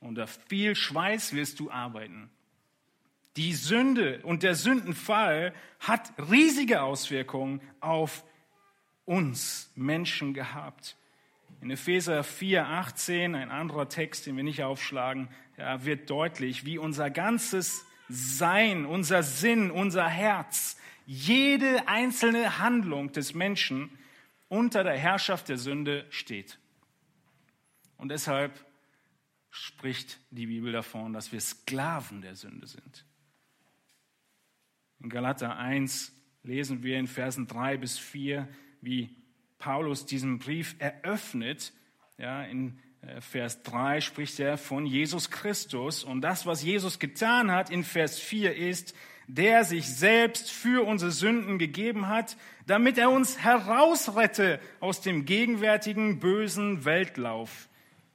unter 0.00 0.26
viel 0.26 0.74
Schweiß 0.74 1.32
wirst 1.32 1.60
du 1.60 1.70
arbeiten. 1.70 2.30
Die 3.36 3.54
Sünde 3.54 4.20
und 4.22 4.42
der 4.42 4.54
Sündenfall 4.54 5.54
hat 5.80 6.12
riesige 6.30 6.82
Auswirkungen 6.82 7.60
auf 7.80 8.24
uns 9.04 9.70
Menschen 9.74 10.34
gehabt. 10.34 10.96
In 11.60 11.70
Epheser 11.70 12.22
4, 12.22 12.66
18, 12.66 13.34
ein 13.34 13.50
anderer 13.50 13.88
Text, 13.88 14.26
den 14.26 14.36
wir 14.36 14.44
nicht 14.44 14.62
aufschlagen, 14.62 15.28
ja, 15.56 15.84
wird 15.84 16.10
deutlich, 16.10 16.66
wie 16.66 16.76
unser 16.78 17.10
ganzes 17.10 17.86
sein, 18.08 18.86
unser 18.86 19.22
Sinn, 19.22 19.70
unser 19.70 20.08
Herz, 20.08 20.76
jede 21.06 21.88
einzelne 21.88 22.58
Handlung 22.58 23.12
des 23.12 23.34
Menschen 23.34 23.90
unter 24.48 24.84
der 24.84 24.96
Herrschaft 24.96 25.48
der 25.48 25.58
Sünde 25.58 26.06
steht. 26.10 26.58
Und 27.96 28.10
deshalb 28.10 28.64
spricht 29.50 30.18
die 30.30 30.46
Bibel 30.46 30.72
davon, 30.72 31.12
dass 31.12 31.32
wir 31.32 31.40
Sklaven 31.40 32.20
der 32.20 32.36
Sünde 32.36 32.66
sind. 32.66 33.04
In 35.00 35.08
Galater 35.08 35.56
1 35.56 36.12
lesen 36.42 36.82
wir 36.82 36.98
in 36.98 37.06
Versen 37.06 37.46
3 37.46 37.76
bis 37.76 37.98
4, 37.98 38.48
wie 38.80 39.16
Paulus 39.58 40.06
diesen 40.06 40.38
Brief 40.38 40.76
eröffnet. 40.78 41.72
Ja, 42.18 42.42
in 42.42 42.78
Vers 43.20 43.62
3 43.62 44.00
spricht 44.00 44.40
er 44.40 44.58
von 44.58 44.86
Jesus 44.86 45.30
Christus 45.30 46.02
und 46.02 46.22
das, 46.22 46.46
was 46.46 46.62
Jesus 46.62 46.98
getan 46.98 47.50
hat 47.50 47.70
in 47.70 47.84
Vers 47.84 48.18
4 48.18 48.56
ist, 48.56 48.94
der 49.28 49.64
sich 49.64 49.86
selbst 49.88 50.50
für 50.50 50.86
unsere 50.86 51.10
Sünden 51.10 51.58
gegeben 51.58 52.08
hat, 52.08 52.36
damit 52.66 52.98
er 52.98 53.10
uns 53.10 53.38
herausrette 53.38 54.60
aus 54.80 55.00
dem 55.00 55.24
gegenwärtigen 55.24 56.20
bösen 56.20 56.84
Weltlauf 56.84 57.68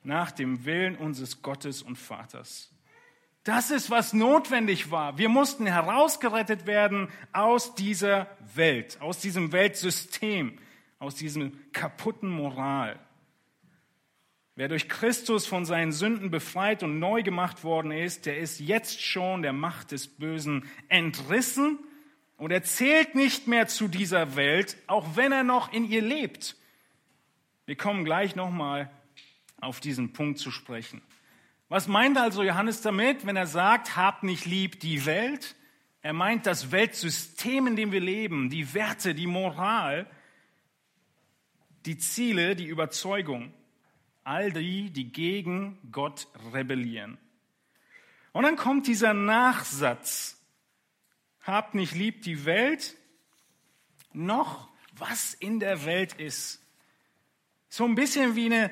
nach 0.04 0.32
dem 0.32 0.66
Willen 0.66 0.96
unseres 0.96 1.42
Gottes 1.42 1.82
und 1.82 1.98
Vaters. 1.98 2.72
Das 3.44 3.72
ist, 3.72 3.90
was 3.90 4.14
notwendig 4.14 4.92
war. 4.92 5.18
Wir 5.18 5.30
mussten 5.30 5.66
herausgerettet 5.66 6.68
werden 6.68 7.10
aus 7.34 7.76
dieser 7.76 8.28
Welt, 8.54 9.02
aus 9.02 9.20
diesem 9.20 9.52
Weltsystem, 9.52 10.60
aus 11.00 11.16
diesem 11.16 11.60
kaputten 11.72 12.30
Moral. 12.30 13.00
Wer 14.56 14.68
durch 14.68 14.90
Christus 14.90 15.46
von 15.46 15.66
seinen 15.66 15.92
Sünden 15.94 16.30
befreit 16.30 16.84
und 16.84 17.00
neu 17.00 17.24
gemacht 17.24 17.64
worden 17.64 17.92
ist, 17.92 18.26
der 18.26 18.38
ist 18.38 18.60
jetzt 18.60 19.02
schon 19.02 19.42
der 19.42 19.54
Macht 19.54 19.92
des 19.92 20.08
Bösen 20.08 20.66
entrissen 20.90 21.80
und 22.36 22.52
er 22.52 22.64
zählt 22.64 23.16
nicht 23.16 23.48
mehr 23.48 23.68
zu 23.68 23.88
dieser 23.88 24.36
Welt, 24.36 24.76
auch 24.88 25.16
wenn 25.16 25.32
er 25.32 25.44
noch 25.44 25.72
in 25.72 25.90
ihr 25.90 26.02
lebt. 26.02 26.58
Wir 27.66 27.78
kommen 27.78 28.04
gleich 28.04 28.36
nochmal 28.36 28.90
auf 29.62 29.80
diesen 29.80 30.12
Punkt 30.12 30.40
zu 30.40 30.52
sprechen. 30.52 31.02
Was 31.70 31.88
meint 31.88 32.18
also 32.18 32.44
Johannes 32.44 32.82
damit, 32.82 33.26
wenn 33.26 33.38
er 33.38 33.48
sagt, 33.48 33.96
habt 33.96 34.24
nicht 34.24 34.46
lieb 34.46 34.82
die 34.82 35.06
Welt? 35.06 35.56
Er 36.02 36.14
meint 36.14 36.46
das 36.46 36.72
Weltsystem, 36.72 37.68
in 37.68 37.76
dem 37.78 37.92
wir 37.94 38.02
leben, 38.02 38.50
die 38.50 38.74
Werte, 38.74 39.16
die 39.16 39.28
Moral, 39.28 40.08
die 41.86 41.98
Ziele, 41.98 42.56
die 42.56 42.66
Überzeugung. 42.66 43.54
All 44.24 44.52
die, 44.52 44.92
die 44.92 45.12
gegen 45.12 45.80
Gott 45.92 46.28
rebellieren. 46.54 47.18
Und 48.34 48.44
dann 48.44 48.56
kommt 48.56 48.88
dieser 48.88 49.14
Nachsatz. 49.14 50.38
Habt 51.44 51.74
nicht 51.76 51.96
lieb 51.96 52.22
die 52.22 52.46
Welt, 52.46 52.96
noch 54.14 54.70
was 54.94 55.34
in 55.34 55.60
der 55.60 55.86
Welt 55.86 56.14
ist. 56.14 56.62
So 57.70 57.86
ein 57.86 57.96
bisschen 57.96 58.36
wie 58.36 58.46
eine 58.46 58.72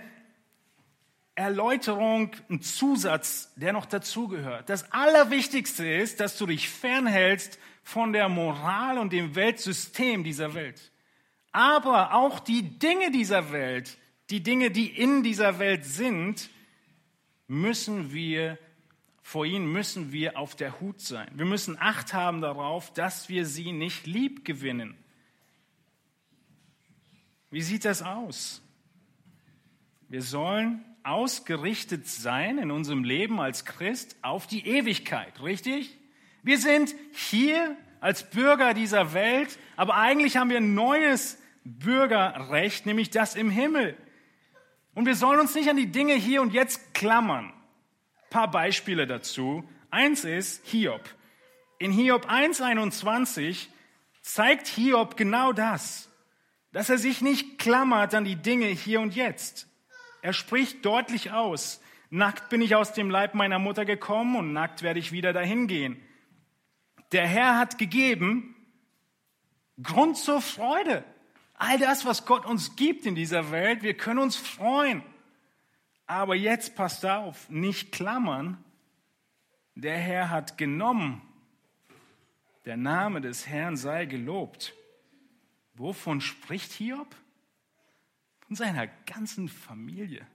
Erläuterung, 1.39 2.32
ein 2.50 2.62
Zusatz, 2.62 3.53
der 3.56 3.72
noch 3.72 3.86
dazugehört. 3.86 4.70
Das 4.70 4.91
Allerwichtigste 4.91 5.89
ist, 5.89 6.20
dass 6.20 6.38
du 6.38 6.46
dich 6.46 6.70
fernhältst 6.70 7.58
von 7.82 8.12
der 8.12 8.27
Moral 8.27 8.98
und 8.98 9.13
dem 9.13 9.36
Weltsystem 9.36 10.24
dieser 10.24 10.53
Welt. 10.53 10.91
Aber 11.51 12.13
auch 12.13 12.39
die 12.39 12.77
Dinge 12.77 13.10
dieser 13.10 13.51
Welt, 13.51 13.98
die 14.29 14.41
Dinge, 14.41 14.71
die 14.71 14.88
in 14.88 15.24
dieser 15.24 15.59
Welt 15.59 15.86
sind, 15.86 16.50
müssen 17.48 18.13
wir, 18.13 18.57
vor 19.21 19.45
ihnen 19.45 19.71
müssen 19.71 20.12
wir 20.12 20.38
auf 20.38 20.55
der 20.55 20.79
Hut 20.79 21.01
sein. 21.01 21.29
Wir 21.33 21.45
müssen 21.45 21.77
Acht 21.79 22.13
haben 22.13 22.41
darauf, 22.41 22.93
dass 22.93 23.29
wir 23.29 23.45
sie 23.45 23.71
nicht 23.71 24.05
lieb 24.05 24.45
gewinnen. 24.45 24.95
Wie 27.51 27.62
sieht 27.62 27.86
das 27.86 28.03
aus? 28.03 28.62
Wir 30.07 30.21
sollen 30.21 30.86
ausgerichtet 31.03 32.07
sein 32.07 32.59
in 32.59 32.71
unserem 32.71 33.03
Leben 33.03 33.39
als 33.39 33.65
Christ 33.65 34.15
auf 34.21 34.45
die 34.45 34.67
Ewigkeit, 34.67 35.41
richtig? 35.41 35.98
Wir 36.43 36.59
sind 36.59 36.93
hier 37.13 37.75
als 38.00 38.29
Bürger 38.29 38.74
dieser 38.74 39.13
Welt, 39.13 39.57
aber 39.75 39.95
eigentlich 39.95 40.38
haben 40.38 40.50
wir 40.50 40.57
ein 40.57 40.74
neues 40.74 41.38
Bürgerrecht, 41.63 42.86
nämlich 42.86 43.09
das 43.09 43.36
im 43.36 43.50
Himmel. 43.50 43.98
Und 45.00 45.06
wir 45.06 45.15
sollen 45.15 45.39
uns 45.39 45.56
nicht 45.56 45.70
an 45.70 45.77
die 45.77 45.89
Dinge 45.94 46.13
hier 46.15 46.41
und 46.41 46.51
jetzt 46.51 46.94
klammern. 46.94 47.53
Ein 47.53 48.29
paar 48.32 48.51
Beispiele 48.51 49.08
dazu. 49.08 49.63
Eins 49.89 50.25
ist 50.25 50.68
Hiob. 50.68 51.01
In 51.77 51.94
Hiob 51.94 52.29
1.21 52.29 53.68
zeigt 54.22 54.68
Hiob 54.68 55.15
genau 55.15 55.53
das, 55.53 56.10
dass 56.74 56.89
er 56.89 56.98
sich 56.98 57.22
nicht 57.22 57.60
klammert 57.60 58.13
an 58.13 58.25
die 58.25 58.36
Dinge 58.36 58.65
hier 58.65 59.00
und 59.00 59.15
jetzt. 59.15 59.70
Er 60.22 60.34
spricht 60.34 60.84
deutlich 60.84 61.32
aus, 61.32 61.79
nackt 62.10 62.50
bin 62.50 62.62
ich 62.62 62.75
aus 62.75 62.91
dem 62.91 63.10
Leib 63.10 63.36
meiner 63.36 63.58
Mutter 63.58 63.86
gekommen 63.86 64.36
und 64.36 64.51
nackt 64.51 64.82
werde 64.82 65.00
ich 65.00 65.13
wieder 65.13 65.32
dahin 65.32 65.68
gehen. 65.68 66.03
Der 67.13 67.25
Herr 67.25 67.58
hat 67.58 67.77
gegeben 67.77 68.53
Grund 69.82 70.18
zur 70.18 70.41
Freude. 70.41 71.06
All 71.59 71.77
das, 71.77 72.05
was 72.05 72.25
Gott 72.25 72.47
uns 72.47 72.75
gibt 72.75 73.05
in 73.05 73.13
dieser 73.13 73.51
Welt, 73.51 73.83
wir 73.83 73.95
können 73.95 74.19
uns 74.19 74.35
freuen. 74.35 75.03
Aber 76.07 76.33
jetzt 76.33 76.75
passt 76.75 77.05
auf, 77.05 77.47
nicht 77.49 77.91
klammern. 77.91 78.57
Der 79.75 79.97
Herr 79.97 80.31
hat 80.31 80.57
genommen. 80.57 81.21
Der 82.65 82.77
Name 82.77 83.21
des 83.21 83.45
Herrn 83.45 83.77
sei 83.77 84.05
gelobt. 84.05 84.73
Wovon 85.75 86.19
spricht 86.19 86.71
Hiob? 86.71 87.15
von 88.49 88.55
seiner 88.55 88.87
ganzen 89.05 89.47
Familie, 89.47 90.25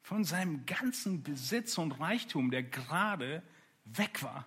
von 0.00 0.24
seinem 0.24 0.64
ganzen 0.64 1.22
Besitz 1.22 1.76
und 1.76 1.92
Reichtum, 1.92 2.50
der 2.50 2.62
gerade 2.62 3.42
weg 3.84 4.22
war. 4.22 4.46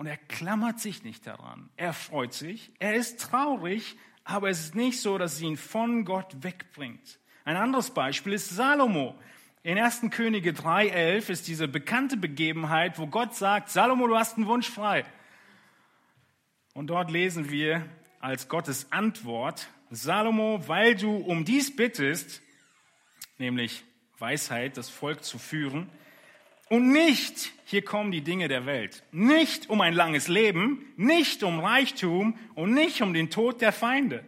Und 0.00 0.06
er 0.06 0.16
klammert 0.16 0.80
sich 0.80 1.04
nicht 1.04 1.26
daran. 1.26 1.68
Er 1.76 1.92
freut 1.92 2.32
sich, 2.32 2.72
er 2.78 2.94
ist 2.94 3.20
traurig, 3.20 3.98
aber 4.24 4.48
es 4.48 4.60
ist 4.60 4.74
nicht 4.74 4.98
so, 4.98 5.18
dass 5.18 5.34
es 5.34 5.42
ihn 5.42 5.58
von 5.58 6.06
Gott 6.06 6.42
wegbringt. 6.42 7.18
Ein 7.44 7.58
anderes 7.58 7.90
Beispiel 7.90 8.32
ist 8.32 8.48
Salomo. 8.48 9.14
In 9.62 9.78
1. 9.78 10.06
Könige 10.10 10.52
3,11 10.52 11.28
ist 11.28 11.48
diese 11.48 11.68
bekannte 11.68 12.16
Begebenheit, 12.16 12.98
wo 12.98 13.08
Gott 13.08 13.34
sagt, 13.34 13.68
Salomo, 13.68 14.06
du 14.06 14.16
hast 14.16 14.38
einen 14.38 14.46
Wunsch 14.46 14.70
frei. 14.70 15.04
Und 16.72 16.86
dort 16.86 17.10
lesen 17.10 17.50
wir 17.50 17.84
als 18.20 18.48
Gottes 18.48 18.90
Antwort, 18.92 19.68
Salomo, 19.90 20.66
weil 20.66 20.94
du 20.94 21.14
um 21.14 21.44
dies 21.44 21.76
bittest, 21.76 22.40
nämlich 23.36 23.84
Weisheit, 24.18 24.78
das 24.78 24.88
Volk 24.88 25.24
zu 25.24 25.38
führen, 25.38 25.90
und 26.70 26.92
nicht, 26.92 27.52
hier 27.64 27.82
kommen 27.82 28.12
die 28.12 28.22
Dinge 28.22 28.46
der 28.46 28.64
Welt, 28.64 29.02
nicht 29.10 29.68
um 29.68 29.80
ein 29.80 29.92
langes 29.92 30.28
Leben, 30.28 30.86
nicht 30.96 31.42
um 31.42 31.58
Reichtum 31.58 32.38
und 32.54 32.72
nicht 32.72 33.02
um 33.02 33.12
den 33.12 33.28
Tod 33.28 33.60
der 33.60 33.72
Feinde, 33.72 34.24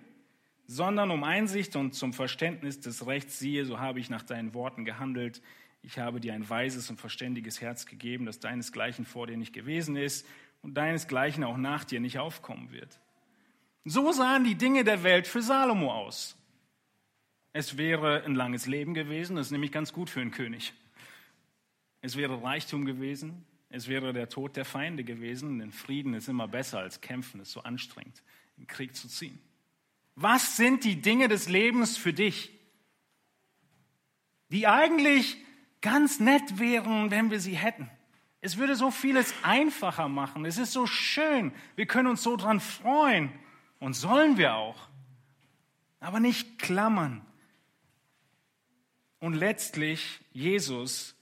sondern 0.66 1.12
um 1.12 1.22
Einsicht 1.22 1.76
und 1.76 1.94
zum 1.94 2.12
Verständnis 2.12 2.80
des 2.80 3.06
Rechts. 3.06 3.38
Siehe, 3.38 3.64
so 3.64 3.78
habe 3.78 4.00
ich 4.00 4.10
nach 4.10 4.24
deinen 4.24 4.54
Worten 4.54 4.84
gehandelt. 4.84 5.40
Ich 5.82 6.00
habe 6.00 6.20
dir 6.20 6.34
ein 6.34 6.50
weises 6.50 6.90
und 6.90 7.00
verständiges 7.00 7.60
Herz 7.60 7.86
gegeben, 7.86 8.26
das 8.26 8.40
deinesgleichen 8.40 9.06
vor 9.06 9.28
dir 9.28 9.36
nicht 9.36 9.52
gewesen 9.52 9.94
ist 9.94 10.26
und 10.62 10.74
deinesgleichen 10.74 11.44
auch 11.44 11.56
nach 11.56 11.84
dir 11.84 12.00
nicht 12.00 12.18
aufkommen 12.18 12.72
wird. 12.72 12.98
So 13.84 14.10
sahen 14.10 14.42
die 14.42 14.56
Dinge 14.56 14.82
der 14.82 15.04
Welt 15.04 15.28
für 15.28 15.42
Salomo 15.42 15.92
aus. 15.92 16.36
Es 17.52 17.78
wäre 17.78 18.24
ein 18.24 18.34
langes 18.34 18.66
Leben 18.66 18.94
gewesen, 18.94 19.36
das 19.36 19.46
ist 19.46 19.52
nämlich 19.52 19.70
ganz 19.70 19.92
gut 19.92 20.10
für 20.10 20.20
einen 20.20 20.32
König. 20.32 20.72
Es 22.02 22.16
wäre 22.16 22.42
Reichtum 22.42 22.84
gewesen, 22.84 23.46
es 23.70 23.88
wäre 23.88 24.12
der 24.12 24.28
Tod 24.28 24.56
der 24.56 24.66
Feinde 24.66 25.04
gewesen, 25.04 25.60
denn 25.60 25.72
Frieden 25.72 26.12
ist 26.12 26.28
immer 26.28 26.46
besser 26.46 26.80
als 26.80 27.00
Kämpfen, 27.00 27.40
ist 27.40 27.52
so 27.52 27.62
anstrengend, 27.62 28.22
in 28.58 28.66
Krieg 28.66 28.94
zu 28.94 29.08
ziehen. 29.08 29.38
Was 30.14 30.56
sind 30.58 30.84
die 30.84 31.00
Dinge 31.00 31.28
des 31.28 31.48
Lebens 31.48 31.96
für 31.96 32.12
dich, 32.12 32.52
die 34.50 34.66
eigentlich 34.66 35.38
ganz 35.80 36.20
nett 36.20 36.58
wären, 36.58 37.10
wenn 37.10 37.30
wir 37.30 37.40
sie 37.40 37.56
hätten? 37.56 37.88
Es 38.42 38.58
würde 38.58 38.74
so 38.74 38.90
vieles 38.90 39.32
einfacher 39.42 40.08
machen. 40.08 40.44
Es 40.44 40.58
ist 40.58 40.72
so 40.72 40.86
schön. 40.86 41.52
Wir 41.76 41.86
können 41.86 42.08
uns 42.08 42.24
so 42.24 42.36
dran 42.36 42.60
freuen. 42.60 43.30
Und 43.78 43.94
sollen 43.94 44.36
wir 44.36 44.54
auch. 44.54 44.88
Aber 46.00 46.18
nicht 46.18 46.58
klammern. 46.58 47.24
Und 49.20 49.34
letztlich, 49.34 50.20
Jesus 50.32 51.14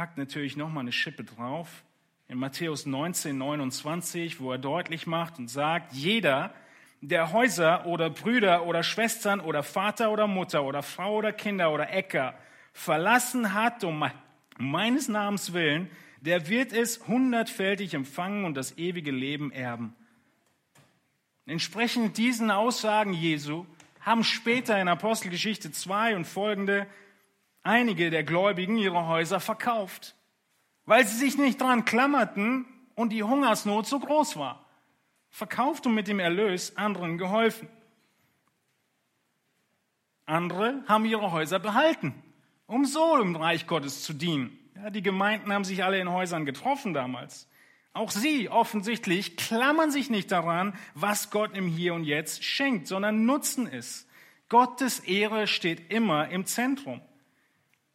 packt 0.00 0.16
natürlich 0.16 0.56
nochmal 0.56 0.80
eine 0.80 0.92
Schippe 0.92 1.24
drauf. 1.24 1.84
In 2.26 2.38
Matthäus 2.38 2.86
19, 2.86 3.36
29, 3.36 4.40
wo 4.40 4.50
er 4.50 4.56
deutlich 4.56 5.06
macht 5.06 5.38
und 5.38 5.48
sagt, 5.48 5.92
jeder, 5.92 6.54
der 7.02 7.34
Häuser 7.34 7.84
oder 7.84 8.08
Brüder 8.08 8.64
oder 8.64 8.82
Schwestern 8.82 9.40
oder 9.40 9.62
Vater 9.62 10.10
oder 10.10 10.26
Mutter 10.26 10.64
oder 10.64 10.82
Frau 10.82 11.16
oder 11.16 11.34
Kinder 11.34 11.70
oder 11.70 11.92
Äcker 11.92 12.32
verlassen 12.72 13.52
hat 13.52 13.84
um 13.84 14.02
meines 14.56 15.08
Namens 15.08 15.52
willen, 15.52 15.90
der 16.22 16.48
wird 16.48 16.72
es 16.72 17.06
hundertfältig 17.06 17.92
empfangen 17.92 18.46
und 18.46 18.54
das 18.54 18.78
ewige 18.78 19.10
Leben 19.10 19.52
erben. 19.52 19.94
Entsprechend 21.44 22.16
diesen 22.16 22.50
Aussagen 22.50 23.12
Jesu 23.12 23.66
haben 24.00 24.24
später 24.24 24.80
in 24.80 24.88
Apostelgeschichte 24.88 25.72
2 25.72 26.16
und 26.16 26.24
folgende 26.24 26.86
einige 27.62 28.10
der 28.10 28.24
Gläubigen 28.24 28.76
ihre 28.76 29.06
Häuser 29.06 29.40
verkauft, 29.40 30.14
weil 30.86 31.06
sie 31.06 31.16
sich 31.16 31.38
nicht 31.38 31.60
dran 31.60 31.84
klammerten 31.84 32.66
und 32.94 33.10
die 33.10 33.22
Hungersnot 33.22 33.86
so 33.86 33.98
groß 33.98 34.36
war. 34.36 34.66
Verkauft 35.30 35.86
und 35.86 35.94
mit 35.94 36.08
dem 36.08 36.18
Erlös 36.18 36.76
anderen 36.76 37.18
geholfen. 37.18 37.68
Andere 40.26 40.82
haben 40.86 41.04
ihre 41.04 41.32
Häuser 41.32 41.58
behalten, 41.58 42.14
um 42.66 42.84
so 42.84 43.20
im 43.20 43.36
Reich 43.36 43.66
Gottes 43.66 44.02
zu 44.02 44.12
dienen. 44.12 44.56
Ja, 44.76 44.90
die 44.90 45.02
Gemeinden 45.02 45.52
haben 45.52 45.64
sich 45.64 45.84
alle 45.84 46.00
in 46.00 46.10
Häusern 46.10 46.44
getroffen 46.44 46.94
damals. 46.94 47.48
Auch 47.92 48.10
sie 48.10 48.48
offensichtlich 48.48 49.36
klammern 49.36 49.90
sich 49.90 50.10
nicht 50.10 50.30
daran, 50.30 50.74
was 50.94 51.30
Gott 51.30 51.56
im 51.56 51.66
Hier 51.66 51.94
und 51.94 52.04
Jetzt 52.04 52.44
schenkt, 52.44 52.86
sondern 52.86 53.26
nutzen 53.26 53.66
es. 53.66 54.06
Gottes 54.48 55.00
Ehre 55.00 55.46
steht 55.46 55.92
immer 55.92 56.28
im 56.28 56.46
Zentrum. 56.46 57.00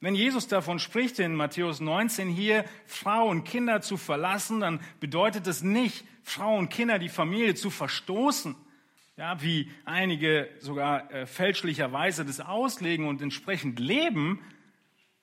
Wenn 0.05 0.13
Jesus 0.13 0.47
davon 0.47 0.77
spricht 0.77 1.17
in 1.17 1.33
Matthäus 1.33 1.79
19 1.79 2.29
hier, 2.29 2.63
Frau 2.85 3.27
und 3.27 3.43
Kinder 3.43 3.81
zu 3.81 3.97
verlassen, 3.97 4.59
dann 4.59 4.79
bedeutet 4.99 5.47
es 5.47 5.63
nicht, 5.63 6.05
Frau 6.21 6.55
und 6.57 6.69
Kinder 6.69 6.99
die 6.99 7.09
Familie 7.09 7.55
zu 7.55 7.71
verstoßen, 7.71 8.55
ja, 9.17 9.41
wie 9.41 9.71
einige 9.83 10.47
sogar 10.59 11.11
äh, 11.11 11.25
fälschlicherweise 11.25 12.23
das 12.23 12.39
auslegen 12.39 13.07
und 13.07 13.19
entsprechend 13.23 13.79
leben, 13.79 14.43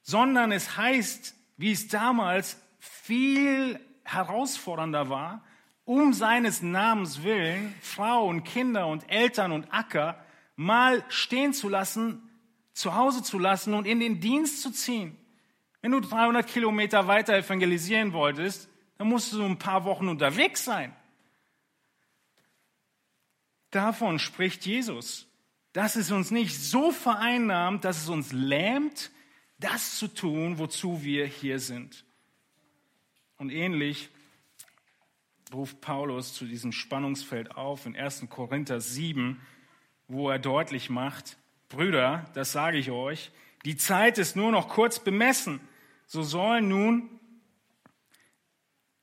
sondern 0.02 0.50
es 0.50 0.76
heißt, 0.76 1.36
wie 1.58 1.70
es 1.70 1.86
damals 1.86 2.60
viel 2.80 3.78
herausfordernder 4.02 5.08
war, 5.08 5.44
um 5.84 6.12
seines 6.12 6.60
Namens 6.60 7.22
willen 7.22 7.72
Frauen, 7.82 8.42
Kinder 8.42 8.88
und 8.88 9.08
Eltern 9.08 9.52
und 9.52 9.72
Acker 9.72 10.18
mal 10.56 11.04
stehen 11.08 11.52
zu 11.52 11.68
lassen, 11.68 12.28
zu 12.72 12.94
Hause 12.94 13.22
zu 13.22 13.38
lassen 13.38 13.74
und 13.74 13.86
in 13.86 14.00
den 14.00 14.20
Dienst 14.20 14.62
zu 14.62 14.70
ziehen. 14.70 15.16
Wenn 15.80 15.92
du 15.92 16.00
300 16.00 16.46
Kilometer 16.46 17.06
weiter 17.08 17.34
evangelisieren 17.36 18.12
wolltest, 18.12 18.68
dann 18.98 19.08
musst 19.08 19.32
du 19.32 19.44
ein 19.44 19.58
paar 19.58 19.84
Wochen 19.84 20.08
unterwegs 20.08 20.64
sein. 20.64 20.94
Davon 23.70 24.18
spricht 24.18 24.64
Jesus, 24.66 25.26
dass 25.72 25.96
es 25.96 26.10
uns 26.10 26.30
nicht 26.30 26.58
so 26.58 26.92
vereinnahmt, 26.92 27.84
dass 27.84 28.02
es 28.02 28.08
uns 28.08 28.32
lähmt, 28.32 29.10
das 29.58 29.96
zu 29.96 30.08
tun, 30.08 30.58
wozu 30.58 31.02
wir 31.02 31.26
hier 31.26 31.58
sind. 31.58 32.04
Und 33.38 33.50
ähnlich 33.50 34.10
ruft 35.52 35.80
Paulus 35.80 36.34
zu 36.34 36.44
diesem 36.44 36.72
Spannungsfeld 36.72 37.56
auf 37.56 37.86
in 37.86 37.96
1. 37.96 38.26
Korinther 38.28 38.80
7, 38.80 39.40
wo 40.06 40.30
er 40.30 40.38
deutlich 40.38 40.90
macht, 40.90 41.38
Brüder, 41.72 42.26
das 42.34 42.52
sage 42.52 42.76
ich 42.76 42.90
euch, 42.90 43.30
die 43.64 43.76
Zeit 43.76 44.18
ist 44.18 44.36
nur 44.36 44.52
noch 44.52 44.68
kurz 44.68 44.98
bemessen. 44.98 45.60
So 46.06 46.22
sollen 46.22 46.68
nun 46.68 47.08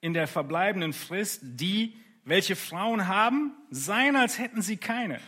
in 0.02 0.14
der 0.14 0.28
verbleibenden 0.28 0.94
Frist 0.94 1.42
die, 1.44 1.98
welche 2.26 2.56
Frauen 2.56 3.08
haben, 3.08 3.54
sein, 3.72 4.16
als 4.16 4.38
hätten 4.38 4.62
sie 4.62 4.78
keine. 4.78 5.20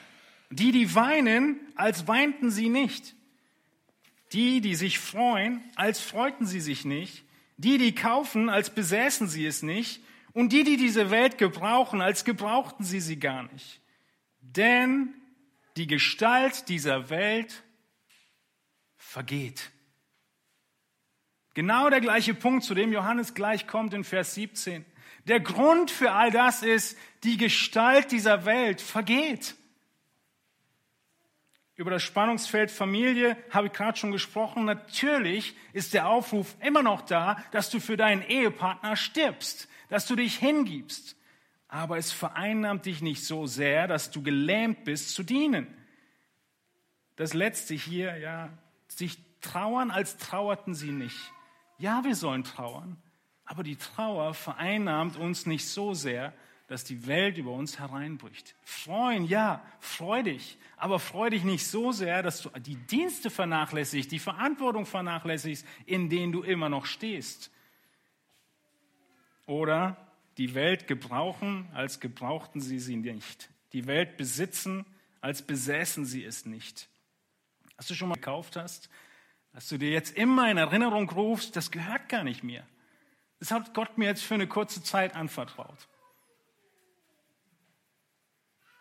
Die, 0.51 0.71
die 0.71 0.93
weinen, 0.93 1.59
als 1.75 2.07
weinten 2.07 2.51
sie 2.51 2.69
nicht. 2.69 3.15
Die, 4.33 4.61
die 4.61 4.75
sich 4.75 4.99
freuen, 4.99 5.63
als 5.75 5.99
freuten 5.99 6.45
sie 6.45 6.61
sich 6.61 6.85
nicht. 6.85 7.25
Die, 7.57 7.79
die 7.79 7.95
kaufen, 7.95 8.49
als 8.49 8.69
besäßen 8.69 9.27
sie 9.27 9.45
es 9.45 9.63
nicht. 9.63 10.03
Und 10.33 10.53
die, 10.53 10.63
die 10.63 10.77
diese 10.77 11.09
Welt 11.09 11.37
gebrauchen, 11.39 12.01
als 12.01 12.23
gebrauchten 12.23 12.85
sie 12.85 12.99
sie 12.99 13.19
gar 13.19 13.43
nicht. 13.51 13.81
Denn 14.41 15.13
die 15.77 15.87
Gestalt 15.87 16.69
dieser 16.69 17.09
Welt 17.09 17.63
vergeht. 18.97 19.71
Genau 21.53 21.89
der 21.89 22.01
gleiche 22.01 22.33
Punkt, 22.33 22.63
zu 22.63 22.73
dem 22.73 22.93
Johannes 22.93 23.33
gleich 23.33 23.67
kommt 23.67 23.93
in 23.93 24.03
Vers 24.03 24.35
17. 24.35 24.85
Der 25.27 25.39
Grund 25.39 25.91
für 25.91 26.11
all 26.11 26.31
das 26.31 26.63
ist, 26.63 26.97
die 27.23 27.37
Gestalt 27.37 28.11
dieser 28.11 28.45
Welt 28.45 28.81
vergeht. 28.81 29.55
Über 31.75 31.91
das 31.91 32.03
Spannungsfeld 32.03 32.71
Familie 32.71 33.35
habe 33.49 33.67
ich 33.67 33.73
gerade 33.73 33.97
schon 33.97 34.11
gesprochen. 34.11 34.65
Natürlich 34.65 35.55
ist 35.73 35.93
der 35.93 36.07
Aufruf 36.07 36.55
immer 36.61 36.83
noch 36.83 37.01
da, 37.01 37.43
dass 37.51 37.69
du 37.69 37.79
für 37.79 37.97
deinen 37.97 38.21
Ehepartner 38.21 38.95
stirbst, 38.95 39.67
dass 39.89 40.05
du 40.05 40.15
dich 40.15 40.37
hingibst. 40.37 41.15
Aber 41.71 41.97
es 41.97 42.11
vereinnahmt 42.11 42.85
dich 42.85 43.01
nicht 43.01 43.25
so 43.25 43.47
sehr, 43.47 43.87
dass 43.87 44.11
du 44.11 44.21
gelähmt 44.21 44.83
bist 44.83 45.15
zu 45.15 45.23
dienen. 45.23 45.67
Das 47.15 47.33
letzte 47.33 47.75
hier, 47.75 48.17
ja, 48.17 48.49
sich 48.89 49.17
trauern, 49.39 49.89
als 49.89 50.17
trauerten 50.17 50.75
sie 50.75 50.91
nicht. 50.91 51.17
Ja, 51.77 52.03
wir 52.03 52.15
sollen 52.15 52.43
trauern, 52.43 53.01
aber 53.45 53.63
die 53.63 53.77
Trauer 53.77 54.33
vereinnahmt 54.33 55.15
uns 55.15 55.45
nicht 55.45 55.65
so 55.65 55.93
sehr, 55.93 56.33
dass 56.67 56.83
die 56.83 57.07
Welt 57.07 57.37
über 57.37 57.51
uns 57.51 57.79
hereinbricht. 57.79 58.53
Freuen, 58.63 59.23
ja, 59.23 59.63
freu 59.79 60.23
dich, 60.23 60.57
aber 60.75 60.99
freu 60.99 61.29
dich 61.29 61.45
nicht 61.45 61.65
so 61.65 61.93
sehr, 61.93 62.21
dass 62.21 62.41
du 62.41 62.49
die 62.59 62.75
Dienste 62.75 63.29
vernachlässigst, 63.29 64.11
die 64.11 64.19
Verantwortung 64.19 64.85
vernachlässigst, 64.85 65.65
in 65.85 66.09
denen 66.09 66.33
du 66.33 66.43
immer 66.43 66.67
noch 66.67 66.85
stehst. 66.85 67.49
Oder 69.45 70.10
die 70.37 70.55
Welt 70.55 70.87
gebrauchen, 70.87 71.69
als 71.73 71.99
gebrauchten 71.99 72.61
sie 72.61 72.79
sie 72.79 72.95
nicht. 72.95 73.49
Die 73.73 73.87
Welt 73.87 74.17
besitzen, 74.17 74.85
als 75.19 75.41
besäßen 75.41 76.05
sie 76.05 76.23
es 76.23 76.45
nicht. 76.45 76.89
Hast 77.77 77.89
du 77.89 77.93
schon 77.93 78.09
mal 78.09 78.15
gekauft 78.15 78.55
hast, 78.55 78.89
dass 79.53 79.67
du 79.67 79.77
dir 79.77 79.91
jetzt 79.91 80.15
immer 80.15 80.49
in 80.49 80.57
Erinnerung 80.57 81.09
rufst, 81.09 81.55
das 81.55 81.71
gehört 81.71 82.09
gar 82.09 82.23
nicht 82.23 82.43
mir. 82.43 82.65
Das 83.39 83.51
hat 83.51 83.73
Gott 83.73 83.97
mir 83.97 84.05
jetzt 84.05 84.23
für 84.23 84.35
eine 84.35 84.47
kurze 84.47 84.83
Zeit 84.83 85.15
anvertraut. 85.15 85.87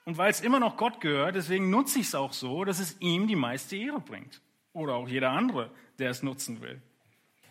Und 0.04 0.18
weil 0.18 0.30
es 0.30 0.40
immer 0.40 0.60
noch 0.60 0.76
Gott 0.76 1.00
gehört, 1.00 1.34
deswegen 1.34 1.70
nutze 1.70 2.00
ich 2.00 2.06
es 2.06 2.14
auch 2.14 2.32
so, 2.32 2.64
dass 2.64 2.78
es 2.78 3.00
ihm 3.00 3.26
die 3.26 3.36
meiste 3.36 3.76
Ehre 3.76 4.00
bringt. 4.00 4.40
Oder 4.72 4.94
auch 4.94 5.08
jeder 5.08 5.30
andere, 5.30 5.70
der 5.98 6.10
es 6.10 6.22
nutzen 6.22 6.60
will. 6.60 6.80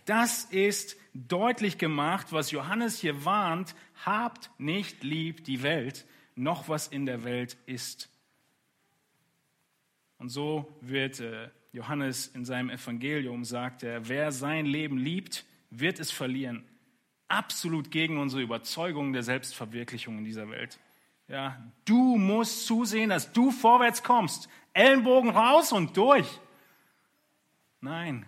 Das 0.06 0.46
ist 0.46 0.98
deutlich 1.14 1.78
gemacht, 1.78 2.28
was 2.32 2.52
Johannes 2.52 3.00
hier 3.00 3.26
warnt. 3.26 3.76
Habt 4.06 4.50
nicht 4.58 5.04
lieb 5.04 5.44
die 5.44 5.64
Welt, 5.64 6.06
noch 6.36 6.70
was 6.70 6.88
in 6.88 7.06
der 7.06 7.24
Welt 7.24 7.58
ist. 7.66 8.10
Und 10.18 10.30
so 10.30 10.78
wird 10.82 11.20
äh, 11.20 11.50
Johannes 11.72 12.28
in 12.28 12.46
seinem 12.46 12.70
Evangelium 12.70 13.46
sagt 13.46 13.84
er, 13.84 14.08
wer 14.10 14.32
sein 14.32 14.66
Leben 14.66 14.98
liebt, 14.98 15.46
wird 15.70 16.00
es 16.00 16.12
verlieren. 16.12 16.66
Absolut 17.28 17.92
gegen 17.92 18.18
unsere 18.18 18.42
Überzeugung 18.42 19.14
der 19.14 19.24
Selbstverwirklichung 19.24 20.18
in 20.18 20.26
dieser 20.26 20.50
Welt. 20.50 20.80
Ja, 21.28 21.64
du 21.86 22.18
musst 22.18 22.66
zusehen, 22.66 23.12
dass 23.12 23.32
du 23.32 23.52
vorwärts 23.52 24.02
kommst. 24.02 24.50
Ellenbogen 24.74 25.30
raus 25.30 25.72
und 25.72 25.96
durch. 25.96 26.28
Nein, 27.82 28.26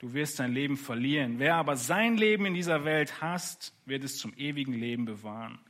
du 0.00 0.14
wirst 0.14 0.40
dein 0.40 0.52
Leben 0.52 0.76
verlieren. 0.76 1.38
Wer 1.38 1.54
aber 1.54 1.76
sein 1.76 2.16
Leben 2.16 2.46
in 2.46 2.54
dieser 2.54 2.84
Welt 2.84 3.20
hasst, 3.20 3.72
wird 3.84 4.02
es 4.02 4.18
zum 4.18 4.34
ewigen 4.36 4.72
Leben 4.72 5.04
bewahren. 5.04 5.60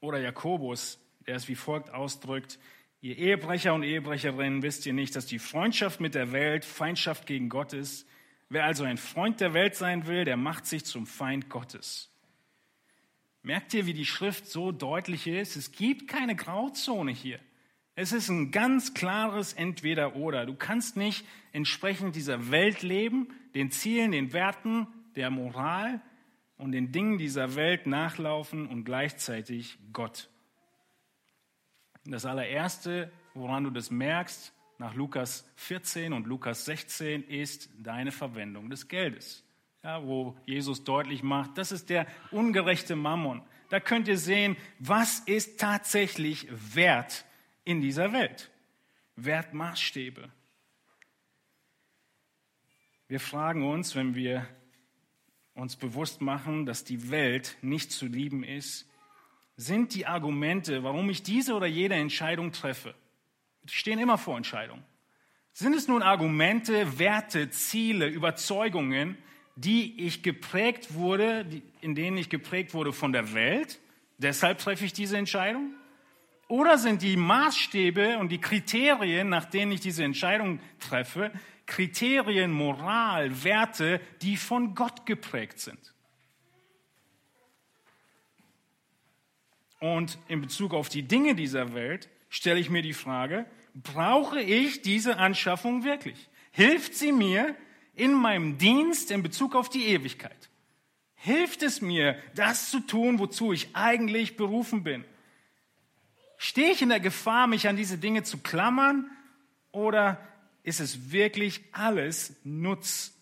Oder 0.00 0.18
Jakobus, 0.18 0.98
der 1.26 1.36
es 1.36 1.48
wie 1.48 1.54
folgt 1.54 1.90
ausdrückt, 1.90 2.58
ihr 3.00 3.16
Ehebrecher 3.16 3.72
und 3.72 3.84
Ehebrecherinnen, 3.84 4.62
wisst 4.62 4.84
ihr 4.84 4.92
nicht, 4.92 5.16
dass 5.16 5.26
die 5.26 5.38
Freundschaft 5.38 6.00
mit 6.00 6.14
der 6.14 6.32
Welt 6.32 6.64
Feindschaft 6.64 7.26
gegen 7.26 7.48
Gott 7.48 7.72
ist? 7.72 8.06
Wer 8.50 8.64
also 8.64 8.84
ein 8.84 8.98
Freund 8.98 9.40
der 9.40 9.54
Welt 9.54 9.74
sein 9.74 10.06
will, 10.06 10.24
der 10.24 10.36
macht 10.36 10.66
sich 10.66 10.84
zum 10.84 11.06
Feind 11.06 11.48
Gottes. 11.48 12.10
Merkt 13.42 13.74
ihr, 13.74 13.86
wie 13.86 13.94
die 13.94 14.06
Schrift 14.06 14.46
so 14.46 14.72
deutlich 14.72 15.26
ist? 15.26 15.56
Es 15.56 15.70
gibt 15.70 16.08
keine 16.08 16.34
Grauzone 16.34 17.12
hier. 17.12 17.38
Es 17.96 18.12
ist 18.12 18.28
ein 18.28 18.50
ganz 18.50 18.94
klares 18.94 19.52
Entweder-Oder. 19.52 20.46
Du 20.46 20.54
kannst 20.54 20.96
nicht 20.96 21.24
entsprechend 21.52 22.16
dieser 22.16 22.50
Welt 22.50 22.82
leben, 22.82 23.28
den 23.54 23.70
Zielen, 23.70 24.12
den 24.12 24.32
Werten, 24.32 24.88
der 25.14 25.30
Moral 25.30 26.00
und 26.56 26.72
den 26.72 26.90
Dingen 26.90 27.18
dieser 27.18 27.54
Welt 27.54 27.86
nachlaufen 27.86 28.66
und 28.66 28.84
gleichzeitig 28.84 29.78
Gott. 29.92 30.28
Das 32.04 32.26
allererste, 32.26 33.12
woran 33.34 33.64
du 33.64 33.70
das 33.70 33.90
merkst, 33.90 34.52
nach 34.78 34.94
Lukas 34.94 35.48
14 35.56 36.12
und 36.12 36.26
Lukas 36.26 36.64
16, 36.64 37.22
ist 37.22 37.70
deine 37.78 38.10
Verwendung 38.10 38.70
des 38.70 38.88
Geldes 38.88 39.44
ja, 39.84 40.02
wo 40.02 40.34
Jesus 40.46 40.82
deutlich 40.82 41.22
macht, 41.22 41.58
das 41.58 41.70
ist 41.70 41.90
der 41.90 42.06
ungerechte 42.30 42.96
Mammon. 42.96 43.42
Da 43.68 43.80
könnt 43.80 44.08
ihr 44.08 44.18
sehen, 44.18 44.56
was 44.78 45.20
ist 45.20 45.60
tatsächlich 45.60 46.48
Wert 46.74 47.24
in 47.64 47.80
dieser 47.80 48.12
Welt. 48.12 48.50
Wertmaßstäbe. 49.16 50.28
Wir 53.08 53.20
fragen 53.20 53.68
uns, 53.68 53.94
wenn 53.94 54.14
wir 54.14 54.46
uns 55.54 55.76
bewusst 55.76 56.20
machen, 56.20 56.66
dass 56.66 56.84
die 56.84 57.10
Welt 57.10 57.56
nicht 57.62 57.92
zu 57.92 58.06
lieben 58.06 58.42
ist, 58.42 58.88
sind 59.56 59.94
die 59.94 60.06
Argumente, 60.06 60.82
warum 60.82 61.08
ich 61.10 61.22
diese 61.22 61.54
oder 61.54 61.66
jede 61.66 61.94
Entscheidung 61.94 62.50
treffe, 62.50 62.94
stehen 63.66 64.00
immer 64.00 64.18
vor 64.18 64.36
Entscheidungen. 64.36 64.82
Sind 65.52 65.74
es 65.74 65.86
nun 65.86 66.02
Argumente, 66.02 66.98
Werte, 66.98 67.50
Ziele, 67.50 68.08
Überzeugungen, 68.08 69.16
die 69.54 70.04
ich 70.04 70.24
geprägt 70.24 70.94
wurde, 70.94 71.46
in 71.80 71.94
denen 71.94 72.16
ich 72.16 72.28
geprägt 72.28 72.74
wurde 72.74 72.92
von 72.92 73.12
der 73.12 73.34
Welt. 73.34 73.78
Deshalb 74.18 74.58
treffe 74.58 74.84
ich 74.84 74.92
diese 74.92 75.16
Entscheidung. 75.16 75.72
Oder 76.48 76.78
sind 76.78 77.02
die 77.02 77.16
Maßstäbe 77.16 78.18
und 78.18 78.30
die 78.30 78.40
Kriterien, 78.40 79.28
nach 79.28 79.46
denen 79.46 79.72
ich 79.72 79.80
diese 79.80 80.04
Entscheidung 80.04 80.60
treffe, 80.78 81.32
Kriterien, 81.66 82.52
Moral, 82.52 83.44
Werte, 83.44 84.00
die 84.20 84.36
von 84.36 84.74
Gott 84.74 85.06
geprägt 85.06 85.58
sind? 85.58 85.94
Und 89.80 90.18
in 90.28 90.40
Bezug 90.40 90.74
auf 90.74 90.88
die 90.88 91.02
Dinge 91.02 91.34
dieser 91.34 91.74
Welt 91.74 92.08
stelle 92.28 92.60
ich 92.60 92.70
mir 92.70 92.82
die 92.82 92.94
Frage, 92.94 93.46
brauche 93.74 94.40
ich 94.40 94.82
diese 94.82 95.18
Anschaffung 95.18 95.84
wirklich? 95.84 96.28
Hilft 96.52 96.94
sie 96.94 97.12
mir, 97.12 97.54
in 97.96 98.12
meinem 98.12 98.58
Dienst 98.58 99.10
in 99.10 99.22
Bezug 99.22 99.54
auf 99.54 99.68
die 99.68 99.86
Ewigkeit? 99.86 100.50
Hilft 101.14 101.62
es 101.62 101.80
mir, 101.80 102.16
das 102.34 102.70
zu 102.70 102.80
tun, 102.80 103.18
wozu 103.18 103.52
ich 103.52 103.74
eigentlich 103.74 104.36
berufen 104.36 104.82
bin? 104.82 105.04
Stehe 106.36 106.72
ich 106.72 106.82
in 106.82 106.88
der 106.88 107.00
Gefahr, 107.00 107.46
mich 107.46 107.68
an 107.68 107.76
diese 107.76 107.98
Dinge 107.98 108.22
zu 108.22 108.38
klammern? 108.38 109.10
Oder 109.72 110.20
ist 110.62 110.80
es 110.80 111.10
wirklich 111.10 111.62
alles 111.72 112.36
Nutz, 112.44 113.12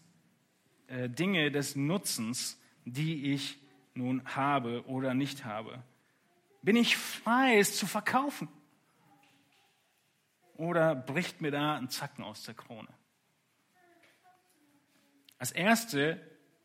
äh, 0.87 1.09
Dinge 1.09 1.51
des 1.51 1.77
Nutzens, 1.77 2.61
die 2.85 3.33
ich 3.33 3.59
nun 3.95 4.23
habe 4.25 4.85
oder 4.87 5.15
nicht 5.15 5.45
habe? 5.45 5.83
Bin 6.63 6.77
ich 6.77 6.97
frei, 6.97 7.59
es 7.59 7.77
zu 7.77 7.87
verkaufen? 7.87 8.49
oder 10.63 10.95
bricht 10.95 11.41
mir 11.41 11.51
da 11.51 11.75
ein 11.75 11.89
Zacken 11.89 12.23
aus 12.23 12.45
der 12.45 12.55
Krone? 12.55 12.89
Als 15.39 15.51
erste 15.51 16.21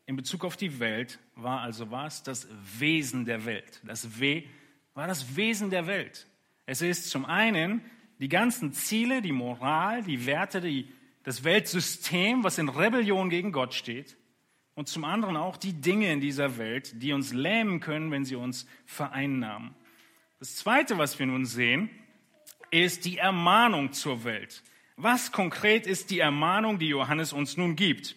in 0.06 0.14
Bezug 0.14 0.44
auf 0.44 0.56
die 0.56 0.78
Welt 0.78 1.18
war 1.34 1.62
also 1.62 1.90
was? 1.90 2.22
Das 2.22 2.46
Wesen 2.78 3.24
der 3.24 3.44
Welt. 3.44 3.80
Das 3.84 4.20
W 4.20 4.46
war 4.94 5.08
das 5.08 5.34
Wesen 5.34 5.70
der 5.70 5.88
Welt. 5.88 6.27
Es 6.68 6.82
ist 6.82 7.08
zum 7.08 7.24
einen 7.24 7.80
die 8.20 8.28
ganzen 8.28 8.74
Ziele, 8.74 9.22
die 9.22 9.32
Moral, 9.32 10.02
die 10.02 10.26
Werte, 10.26 10.60
die, 10.60 10.92
das 11.24 11.42
Weltsystem, 11.42 12.44
was 12.44 12.58
in 12.58 12.68
Rebellion 12.68 13.30
gegen 13.30 13.52
Gott 13.52 13.72
steht. 13.72 14.18
Und 14.74 14.86
zum 14.86 15.04
anderen 15.04 15.38
auch 15.38 15.56
die 15.56 15.72
Dinge 15.72 16.12
in 16.12 16.20
dieser 16.20 16.58
Welt, 16.58 17.02
die 17.02 17.14
uns 17.14 17.32
lähmen 17.32 17.80
können, 17.80 18.10
wenn 18.10 18.26
sie 18.26 18.36
uns 18.36 18.66
vereinnahmen. 18.84 19.74
Das 20.40 20.56
Zweite, 20.56 20.98
was 20.98 21.18
wir 21.18 21.24
nun 21.24 21.46
sehen, 21.46 21.88
ist 22.70 23.06
die 23.06 23.16
Ermahnung 23.16 23.94
zur 23.94 24.24
Welt. 24.24 24.62
Was 24.96 25.32
konkret 25.32 25.86
ist 25.86 26.10
die 26.10 26.18
Ermahnung, 26.18 26.78
die 26.78 26.88
Johannes 26.88 27.32
uns 27.32 27.56
nun 27.56 27.76
gibt? 27.76 28.14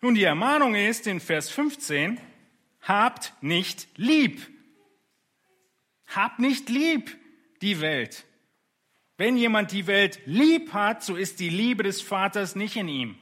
Nun, 0.00 0.14
die 0.14 0.24
Ermahnung 0.24 0.74
ist 0.74 1.06
in 1.06 1.20
Vers 1.20 1.50
15, 1.50 2.18
habt 2.80 3.34
nicht 3.42 3.88
lieb. 3.96 4.40
Habt 6.06 6.38
nicht 6.38 6.70
lieb 6.70 7.14
die 7.62 7.80
Welt. 7.80 8.24
Wenn 9.16 9.36
jemand 9.36 9.72
die 9.72 9.86
Welt 9.86 10.20
lieb 10.26 10.72
hat, 10.72 11.02
so 11.02 11.16
ist 11.16 11.40
die 11.40 11.48
Liebe 11.48 11.82
des 11.82 12.00
Vaters 12.00 12.54
nicht 12.54 12.76
in 12.76 12.88
ihm. 12.88 13.18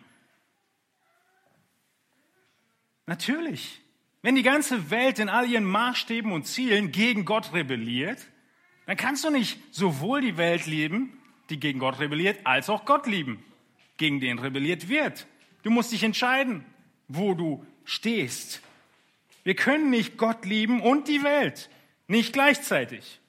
Natürlich. 3.07 3.81
Wenn 4.21 4.35
die 4.35 4.43
ganze 4.43 4.91
Welt 4.91 5.19
in 5.19 5.29
all 5.29 5.49
ihren 5.49 5.65
Maßstäben 5.65 6.33
und 6.33 6.47
Zielen 6.47 6.93
gegen 6.93 7.25
Gott 7.25 7.53
rebelliert, 7.53 8.27
dann 8.87 8.97
kannst 8.97 9.25
du 9.25 9.31
nicht 9.31 9.59
sowohl 9.71 10.21
die 10.21 10.37
Welt 10.37 10.67
lieben, 10.67 11.19
die 11.49 11.61
gegen 11.61 11.79
Gott 11.79 11.99
rebelliert, 12.01 12.41
als 12.45 12.69
auch 12.69 12.85
Gott 12.85 13.07
lieben, 13.07 13.43
gegen 13.97 14.21
den 14.21 14.39
rebelliert 14.39 14.89
wird. 14.89 15.27
Du 15.63 15.71
musst 15.71 15.93
dich 15.93 16.03
entscheiden, 16.03 16.65
wo 17.09 17.35
du 17.35 17.65
stehst. 17.85 18.61
Wir 19.45 19.55
können 19.55 19.91
nicht 19.91 20.17
Gott 20.17 20.45
lieben 20.45 20.83
und 20.83 21.09
die 21.09 21.23
Welt, 21.23 21.71
nicht 22.09 22.33
gleichzeitig. 22.33 23.21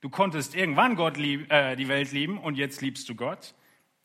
Du 0.00 0.08
konntest 0.08 0.54
irgendwann 0.54 0.96
Gott 0.96 1.16
lieb, 1.16 1.50
äh, 1.52 1.76
die 1.76 1.88
Welt 1.88 2.12
lieben 2.12 2.38
und 2.38 2.56
jetzt 2.56 2.80
liebst 2.80 3.08
du 3.08 3.14
Gott, 3.14 3.54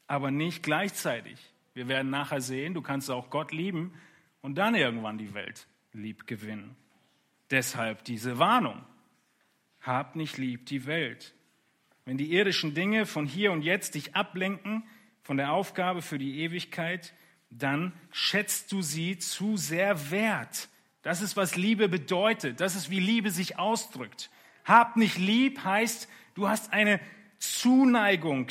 aber 0.07 0.29
nicht 0.29 0.61
gleichzeitig. 0.63 1.39
Wir 1.73 1.87
werden 1.87 2.09
nachher 2.09 2.41
sehen, 2.41 2.73
du 2.73 2.81
kannst 2.81 3.09
auch 3.09 3.29
Gott 3.29 3.51
lieben 3.51 3.93
und 4.41 4.55
dann 4.55 4.75
irgendwann 4.75 5.17
die 5.17 5.33
Welt 5.33 5.67
lieb 5.93 6.27
gewinnen. 6.27 6.75
Deshalb 7.49 8.03
diese 8.03 8.39
Warnung. 8.39 8.83
Hab 9.81 10.15
nicht 10.15 10.37
lieb 10.37 10.65
die 10.65 10.85
Welt. 10.85 11.33
Wenn 12.05 12.17
die 12.17 12.33
irdischen 12.33 12.73
Dinge 12.73 13.05
von 13.05 13.25
hier 13.25 13.51
und 13.51 13.61
jetzt 13.61 13.95
dich 13.95 14.15
ablenken 14.15 14.83
von 15.23 15.37
der 15.37 15.51
Aufgabe 15.51 16.01
für 16.01 16.17
die 16.17 16.41
Ewigkeit, 16.41 17.13
dann 17.49 17.93
schätzt 18.11 18.71
du 18.71 18.81
sie 18.81 19.17
zu 19.17 19.57
sehr 19.57 20.11
wert. 20.11 20.69
Das 21.01 21.21
ist, 21.21 21.37
was 21.37 21.55
Liebe 21.55 21.87
bedeutet. 21.87 22.59
Das 22.59 22.75
ist, 22.75 22.89
wie 22.89 22.99
Liebe 22.99 23.31
sich 23.31 23.57
ausdrückt. 23.57 24.29
Hab 24.65 24.97
nicht 24.97 25.17
lieb 25.17 25.63
heißt, 25.63 26.09
du 26.33 26.49
hast 26.49 26.73
eine 26.73 26.99
Zuneigung 27.37 28.47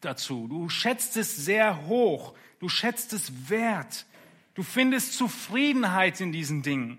dazu. 0.00 0.48
Du 0.48 0.68
schätzt 0.68 1.16
es 1.16 1.36
sehr 1.36 1.86
hoch. 1.86 2.34
Du 2.58 2.68
schätzt 2.68 3.12
es 3.12 3.48
wert. 3.48 4.06
Du 4.54 4.62
findest 4.62 5.14
Zufriedenheit 5.16 6.20
in 6.20 6.32
diesen 6.32 6.62
Dingen. 6.62 6.98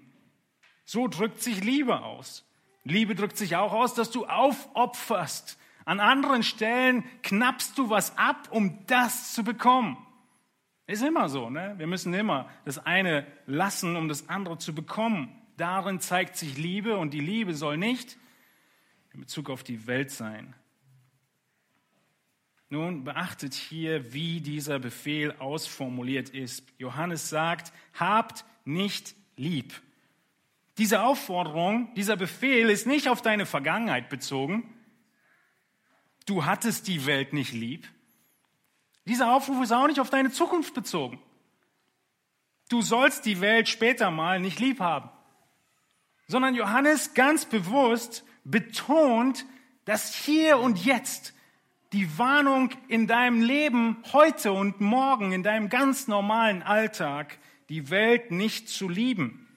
So 0.85 1.07
drückt 1.07 1.41
sich 1.41 1.63
Liebe 1.63 2.01
aus. 2.01 2.47
Liebe 2.83 3.13
drückt 3.13 3.37
sich 3.37 3.57
auch 3.57 3.73
aus, 3.73 3.93
dass 3.93 4.09
du 4.09 4.25
aufopferst. 4.25 5.59
An 5.85 5.99
anderen 5.99 6.43
Stellen 6.43 7.03
knappst 7.23 7.77
du 7.77 7.89
was 7.89 8.17
ab, 8.17 8.47
um 8.51 8.85
das 8.87 9.33
zu 9.33 9.43
bekommen. 9.43 9.97
Ist 10.87 11.03
immer 11.03 11.29
so, 11.29 11.49
ne? 11.49 11.75
Wir 11.77 11.87
müssen 11.87 12.13
immer 12.13 12.49
das 12.65 12.79
eine 12.79 13.27
lassen, 13.45 13.95
um 13.95 14.07
das 14.07 14.29
andere 14.29 14.57
zu 14.57 14.73
bekommen. 14.73 15.35
Darin 15.57 15.99
zeigt 15.99 16.37
sich 16.37 16.57
Liebe 16.57 16.97
und 16.97 17.13
die 17.13 17.19
Liebe 17.19 17.53
soll 17.53 17.77
nicht 17.77 18.17
in 19.13 19.19
Bezug 19.19 19.49
auf 19.49 19.63
die 19.63 19.87
Welt 19.87 20.11
sein. 20.11 20.53
Nun 22.69 23.03
beachtet 23.03 23.53
hier, 23.53 24.13
wie 24.13 24.39
dieser 24.39 24.79
Befehl 24.79 25.33
ausformuliert 25.39 26.29
ist. 26.29 26.63
Johannes 26.77 27.29
sagt, 27.29 27.73
habt 27.93 28.45
nicht 28.63 29.13
lieb. 29.35 29.73
Diese 30.77 31.01
Aufforderung, 31.01 31.93
dieser 31.95 32.15
Befehl 32.15 32.69
ist 32.69 32.87
nicht 32.87 33.09
auf 33.09 33.21
deine 33.21 33.45
Vergangenheit 33.45 34.07
bezogen. 34.07 34.73
Du 36.25 36.45
hattest 36.45 36.87
die 36.87 37.05
Welt 37.05 37.33
nicht 37.33 37.51
lieb. 37.51 37.89
Dieser 39.05 39.33
Aufruf 39.33 39.61
ist 39.61 39.73
auch 39.73 39.87
nicht 39.87 39.99
auf 39.99 40.09
deine 40.09 40.31
Zukunft 40.31 40.73
bezogen. 40.73 41.21
Du 42.69 42.81
sollst 42.81 43.25
die 43.25 43.41
Welt 43.41 43.67
später 43.67 44.11
mal 44.11 44.39
nicht 44.39 44.61
lieb 44.61 44.79
haben. 44.79 45.09
Sondern 46.27 46.55
Johannes 46.55 47.13
ganz 47.13 47.43
bewusst 47.43 48.23
betont, 48.43 49.45
dass 49.85 50.13
hier 50.13 50.59
und 50.59 50.83
jetzt 50.85 51.33
die 51.93 52.17
Warnung 52.17 52.69
in 52.87 53.07
deinem 53.07 53.41
Leben 53.41 53.97
heute 54.13 54.53
und 54.53 54.79
morgen, 54.79 55.31
in 55.31 55.43
deinem 55.43 55.69
ganz 55.69 56.07
normalen 56.07 56.63
Alltag, 56.63 57.37
die 57.69 57.89
Welt 57.89 58.31
nicht 58.31 58.69
zu 58.69 58.87
lieben. 58.87 59.47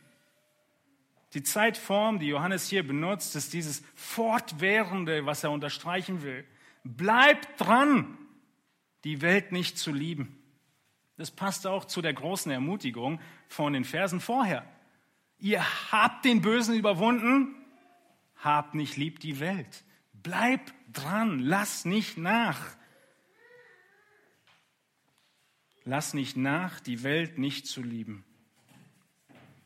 Die 1.34 1.42
Zeitform, 1.42 2.18
die 2.18 2.28
Johannes 2.28 2.68
hier 2.68 2.86
benutzt, 2.86 3.34
ist 3.36 3.52
dieses 3.52 3.82
Fortwährende, 3.94 5.26
was 5.26 5.44
er 5.44 5.50
unterstreichen 5.50 6.22
will. 6.22 6.44
Bleib 6.84 7.56
dran, 7.56 8.18
die 9.04 9.20
Welt 9.20 9.52
nicht 9.52 9.78
zu 9.78 9.92
lieben. 9.92 10.38
Das 11.16 11.30
passt 11.30 11.66
auch 11.66 11.84
zu 11.84 12.02
der 12.02 12.12
großen 12.12 12.50
Ermutigung 12.50 13.20
von 13.48 13.72
den 13.72 13.84
Versen 13.84 14.20
vorher. 14.20 14.64
Ihr 15.38 15.62
habt 15.92 16.24
den 16.24 16.40
Bösen 16.40 16.74
überwunden, 16.74 17.54
habt 18.44 18.74
nicht 18.74 18.96
lieb 18.96 19.20
die 19.20 19.40
Welt. 19.40 19.84
Bleib 20.12 20.60
dran, 20.92 21.38
lass 21.38 21.84
nicht 21.84 22.16
nach. 22.16 22.76
Lass 25.84 26.14
nicht 26.14 26.36
nach, 26.36 26.80
die 26.80 27.02
Welt 27.02 27.38
nicht 27.38 27.66
zu 27.66 27.82
lieben. 27.82 28.24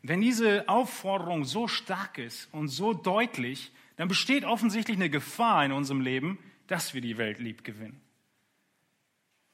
Wenn 0.01 0.21
diese 0.21 0.67
Aufforderung 0.67 1.45
so 1.45 1.67
stark 1.67 2.17
ist 2.17 2.53
und 2.53 2.69
so 2.69 2.93
deutlich, 2.93 3.71
dann 3.97 4.07
besteht 4.07 4.45
offensichtlich 4.45 4.97
eine 4.97 5.09
Gefahr 5.09 5.65
in 5.65 5.71
unserem 5.71 6.01
Leben, 6.01 6.39
dass 6.67 6.93
wir 6.93 7.01
die 7.01 7.17
Welt 7.17 7.39
lieb 7.39 7.63
gewinnen. 7.63 8.01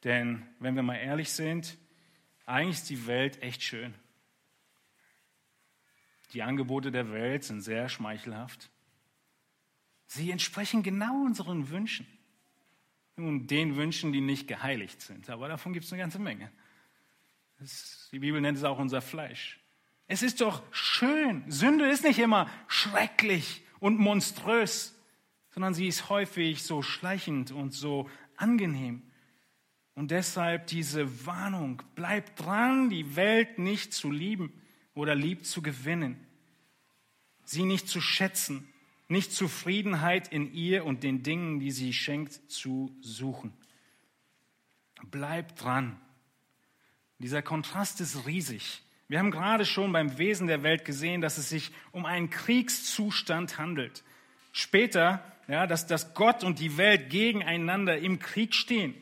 Denn 0.03 0.45
wenn 0.59 0.75
wir 0.75 0.83
mal 0.83 0.97
ehrlich 0.97 1.31
sind, 1.31 1.77
eigentlich 2.45 2.77
ist 2.77 2.89
die 2.89 3.07
Welt 3.07 3.41
echt 3.41 3.63
schön. 3.63 3.95
Die 6.33 6.43
Angebote 6.43 6.91
der 6.91 7.11
Welt 7.11 7.43
sind 7.43 7.61
sehr 7.61 7.89
schmeichelhaft. 7.89 8.69
Sie 10.07 10.31
entsprechen 10.31 10.83
genau 10.83 11.23
unseren 11.25 11.69
Wünschen. 11.69 12.07
Nun, 13.17 13.47
den 13.47 13.75
Wünschen, 13.75 14.11
die 14.11 14.21
nicht 14.21 14.47
geheiligt 14.47 15.01
sind. 15.01 15.29
Aber 15.29 15.47
davon 15.47 15.73
gibt 15.73 15.85
es 15.85 15.93
eine 15.93 16.01
ganze 16.01 16.19
Menge. 16.19 16.51
Das, 17.59 18.09
die 18.11 18.19
Bibel 18.19 18.41
nennt 18.41 18.57
es 18.57 18.63
auch 18.63 18.77
unser 18.77 19.01
Fleisch. 19.01 19.59
Es 20.07 20.21
ist 20.21 20.41
doch 20.41 20.61
schön. 20.71 21.49
Sünde 21.49 21.87
ist 21.89 22.03
nicht 22.03 22.19
immer 22.19 22.49
schrecklich 22.67 23.63
und 23.79 23.99
monströs, 23.99 24.95
sondern 25.51 25.73
sie 25.73 25.87
ist 25.87 26.09
häufig 26.09 26.63
so 26.63 26.81
schleichend 26.81 27.51
und 27.51 27.73
so 27.73 28.09
angenehm. 28.35 29.01
Und 29.95 30.11
deshalb 30.11 30.67
diese 30.67 31.25
Warnung, 31.25 31.81
bleib 31.95 32.35
dran, 32.35 32.89
die 32.89 33.15
Welt 33.15 33.57
nicht 33.57 33.93
zu 33.93 34.11
lieben 34.11 34.51
oder 34.93 35.15
lieb 35.15 35.45
zu 35.45 35.61
gewinnen, 35.61 36.19
sie 37.45 37.63
nicht 37.63 37.87
zu 37.87 38.01
schätzen, 38.01 38.67
nicht 39.07 39.31
Zufriedenheit 39.31 40.27
in 40.29 40.53
ihr 40.53 40.85
und 40.85 41.03
den 41.03 41.23
Dingen, 41.23 41.59
die 41.59 41.71
sie 41.71 41.93
schenkt, 41.93 42.33
zu 42.51 42.95
suchen. 43.01 43.53
Bleib 45.11 45.55
dran. 45.55 45.99
Dieser 47.19 47.41
Kontrast 47.41 48.01
ist 48.01 48.25
riesig. 48.25 48.81
Wir 49.07 49.19
haben 49.19 49.31
gerade 49.31 49.65
schon 49.65 49.91
beim 49.91 50.17
Wesen 50.17 50.47
der 50.47 50.63
Welt 50.63 50.83
gesehen, 50.83 51.21
dass 51.21 51.37
es 51.37 51.49
sich 51.49 51.71
um 51.91 52.05
einen 52.05 52.29
Kriegszustand 52.29 53.59
handelt. 53.59 54.03
Später, 54.51 55.23
ja, 55.47 55.67
dass, 55.67 55.85
dass 55.85 56.15
Gott 56.15 56.43
und 56.43 56.59
die 56.59 56.77
Welt 56.77 57.09
gegeneinander 57.09 57.97
im 57.99 58.19
Krieg 58.19 58.55
stehen. 58.55 58.95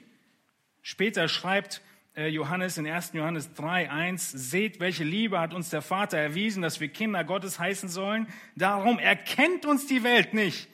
Später 0.81 1.29
schreibt 1.29 1.81
Johannes 2.15 2.77
in 2.77 2.85
1. 2.85 3.13
Johannes 3.13 3.53
3, 3.53 3.89
1, 3.89 4.31
seht, 4.31 4.79
welche 4.79 5.03
Liebe 5.03 5.39
hat 5.39 5.53
uns 5.53 5.71
der 5.71 5.81
Vater 5.81 6.17
erwiesen, 6.17 6.61
dass 6.61 6.79
wir 6.79 6.87
Kinder 6.87 7.23
Gottes 7.23 7.57
heißen 7.57 7.89
sollen. 7.89 8.27
Darum 8.55 8.99
erkennt 8.99 9.65
uns 9.65 9.87
die 9.87 10.03
Welt 10.03 10.33
nicht, 10.35 10.69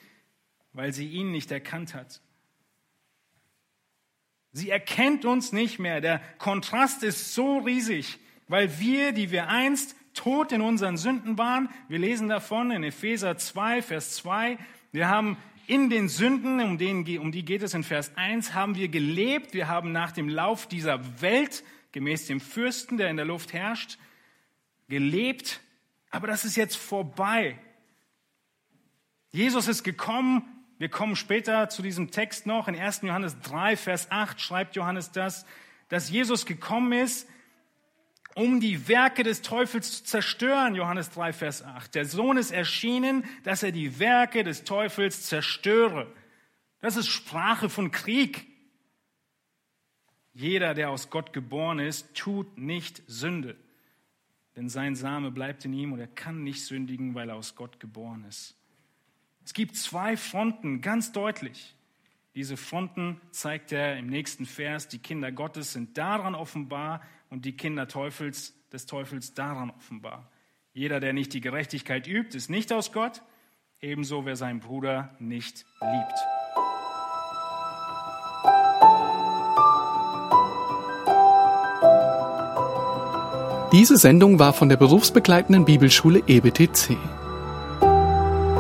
weil 0.74 0.92
sie 0.92 1.08
ihn 1.08 1.32
nicht 1.32 1.50
erkannt 1.52 1.94
hat. 1.94 2.22
Sie 4.52 4.70
erkennt 4.70 5.24
uns 5.24 5.54
nicht 5.54 5.80
mehr. 5.80 6.02
Der 6.02 6.20
Kontrast 6.40 7.04
ist 7.04 7.34
so 7.34 7.60
riesig, 7.60 8.20
weil 8.48 8.80
wir, 8.80 9.14
die 9.14 9.32
wir 9.32 9.48
einst 9.48 9.96
tot 10.14 10.52
in 10.52 10.62
unseren 10.62 10.98
Sünden 10.98 11.38
waren, 11.38 11.70
wir 11.88 12.00
lesen 12.00 12.28
davon 12.28 12.72
in 12.72 12.84
Epheser 12.84 13.38
2, 13.38 13.82
Vers 13.82 14.16
2, 14.16 14.58
wir 14.92 15.08
haben 15.08 15.38
In 15.70 15.92
den 15.92 16.10
Sünden, 16.10 16.60
um, 16.62 16.80
den, 16.80 17.20
um 17.20 17.32
die 17.32 17.46
geht 17.46 17.62
es 17.62 17.76
in 17.76 17.84
Vers 17.84 18.12
1, 18.16 18.56
haben 18.56 18.74
wir 18.74 18.88
gelebt. 18.88 19.54
Wir 19.54 19.68
haben 19.68 19.92
nach 19.92 20.12
dem 20.12 20.28
Lauf 20.28 20.66
dieser 20.66 21.22
Welt, 21.22 21.64
gemäß 21.92 22.26
dem 22.26 22.40
Fürsten, 22.40 22.98
der 22.98 23.12
in 23.12 23.18
der 23.18 23.28
Luft 23.28 23.54
herrscht, 23.54 24.00
gelebt. 24.88 25.62
Aber 26.10 26.26
das 26.26 26.44
ist 26.44 26.56
jetzt 26.56 26.76
vorbei. 26.76 27.60
Jesus 29.30 29.68
ist 29.68 29.84
gekommen. 29.84 30.42
Wir 30.80 30.90
kommen 30.90 31.16
später 31.16 31.70
zu 31.70 31.84
diesem 31.84 32.10
Text 32.10 32.48
noch. 32.48 32.68
In 32.68 32.76
1. 32.76 33.02
Johannes 33.04 33.40
3, 33.42 33.78
Vers 33.78 34.10
8 34.10 34.42
schreibt 34.42 34.76
Johannes 34.76 35.12
das, 35.12 35.46
dass 35.90 36.10
Jesus 36.10 36.48
gekommen 36.48 36.94
ist, 36.94 37.30
um 38.40 38.62
die 38.62 38.88
Werke 38.88 39.24
des 39.24 39.42
Teufels 39.42 39.98
zu 39.98 40.04
zerstören. 40.06 40.74
Johannes 40.74 41.10
3, 41.12 41.34
Vers 41.34 41.62
8. 41.62 41.94
Der 41.94 42.06
Sohn 42.06 42.38
ist 42.38 42.52
erschienen, 42.52 43.26
dass 43.44 43.64
er 43.64 43.74
die 43.74 44.00
Werke 44.00 44.46
des 44.46 44.64
Teufels 44.64 45.24
zerstöre. 45.24 46.08
Das 46.80 46.96
ist 46.96 47.10
Sprache 47.10 47.68
von 47.68 47.92
Krieg. 47.92 48.48
Jeder, 50.32 50.74
der 50.74 50.90
aus 50.90 51.10
Gott 51.10 51.34
geboren 51.34 51.80
ist, 51.80 52.16
tut 52.16 52.58
nicht 52.58 53.04
Sünde. 53.08 53.58
Denn 54.56 54.70
sein 54.70 54.96
Same 54.96 55.32
bleibt 55.32 55.66
in 55.66 55.74
ihm 55.74 55.92
und 55.92 56.00
er 56.00 56.08
kann 56.08 56.42
nicht 56.42 56.64
sündigen, 56.64 57.16
weil 57.16 57.28
er 57.28 57.36
aus 57.36 57.56
Gott 57.56 57.82
geboren 57.82 58.24
ist. 58.24 58.56
Es 59.44 59.54
gibt 59.54 59.76
zwei 59.76 60.16
Fronten, 60.16 60.80
ganz 60.80 61.12
deutlich. 61.12 61.76
Diese 62.36 62.56
Fronten 62.56 63.20
zeigt 63.32 63.74
er 63.74 63.98
im 63.98 64.08
nächsten 64.08 64.46
Vers. 64.46 64.88
Die 64.88 65.00
Kinder 65.00 65.30
Gottes 65.30 65.74
sind 65.74 65.98
daran 65.98 66.36
offenbar 66.36 67.02
und 67.30 67.46
die 67.46 67.56
Kinder 67.56 67.88
Teufels, 67.88 68.54
des 68.72 68.86
Teufels 68.86 69.34
daran 69.34 69.72
offenbar. 69.72 70.30
Jeder, 70.74 71.00
der 71.00 71.14
nicht 71.14 71.34
die 71.34 71.42
Gerechtigkeit 71.42 72.08
übt, 72.08 72.38
ist 72.38 72.50
nicht 72.50 72.72
aus 72.72 72.92
Gott, 72.92 73.22
ebenso 73.82 74.26
wer 74.26 74.36
seinen 74.36 74.60
Bruder 74.60 75.16
nicht 75.20 75.66
liebt. 75.82 76.20
Diese 83.72 83.98
Sendung 83.98 84.40
war 84.40 84.54
von 84.54 84.68
der 84.68 84.78
berufsbegleitenden 84.78 85.66
Bibelschule 85.66 86.24
EBTC. 86.26 86.98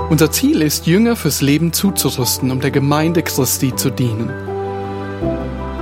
Unser 0.10 0.32
Ziel 0.32 0.62
ist, 0.62 0.86
Jünger 0.86 1.16
fürs 1.16 1.42
Leben 1.42 1.74
zuzurüsten, 1.74 2.52
um 2.52 2.60
der 2.62 2.72
Gemeinde 2.72 3.24
Christi 3.24 3.76
zu 3.76 3.90
dienen. 3.90 4.49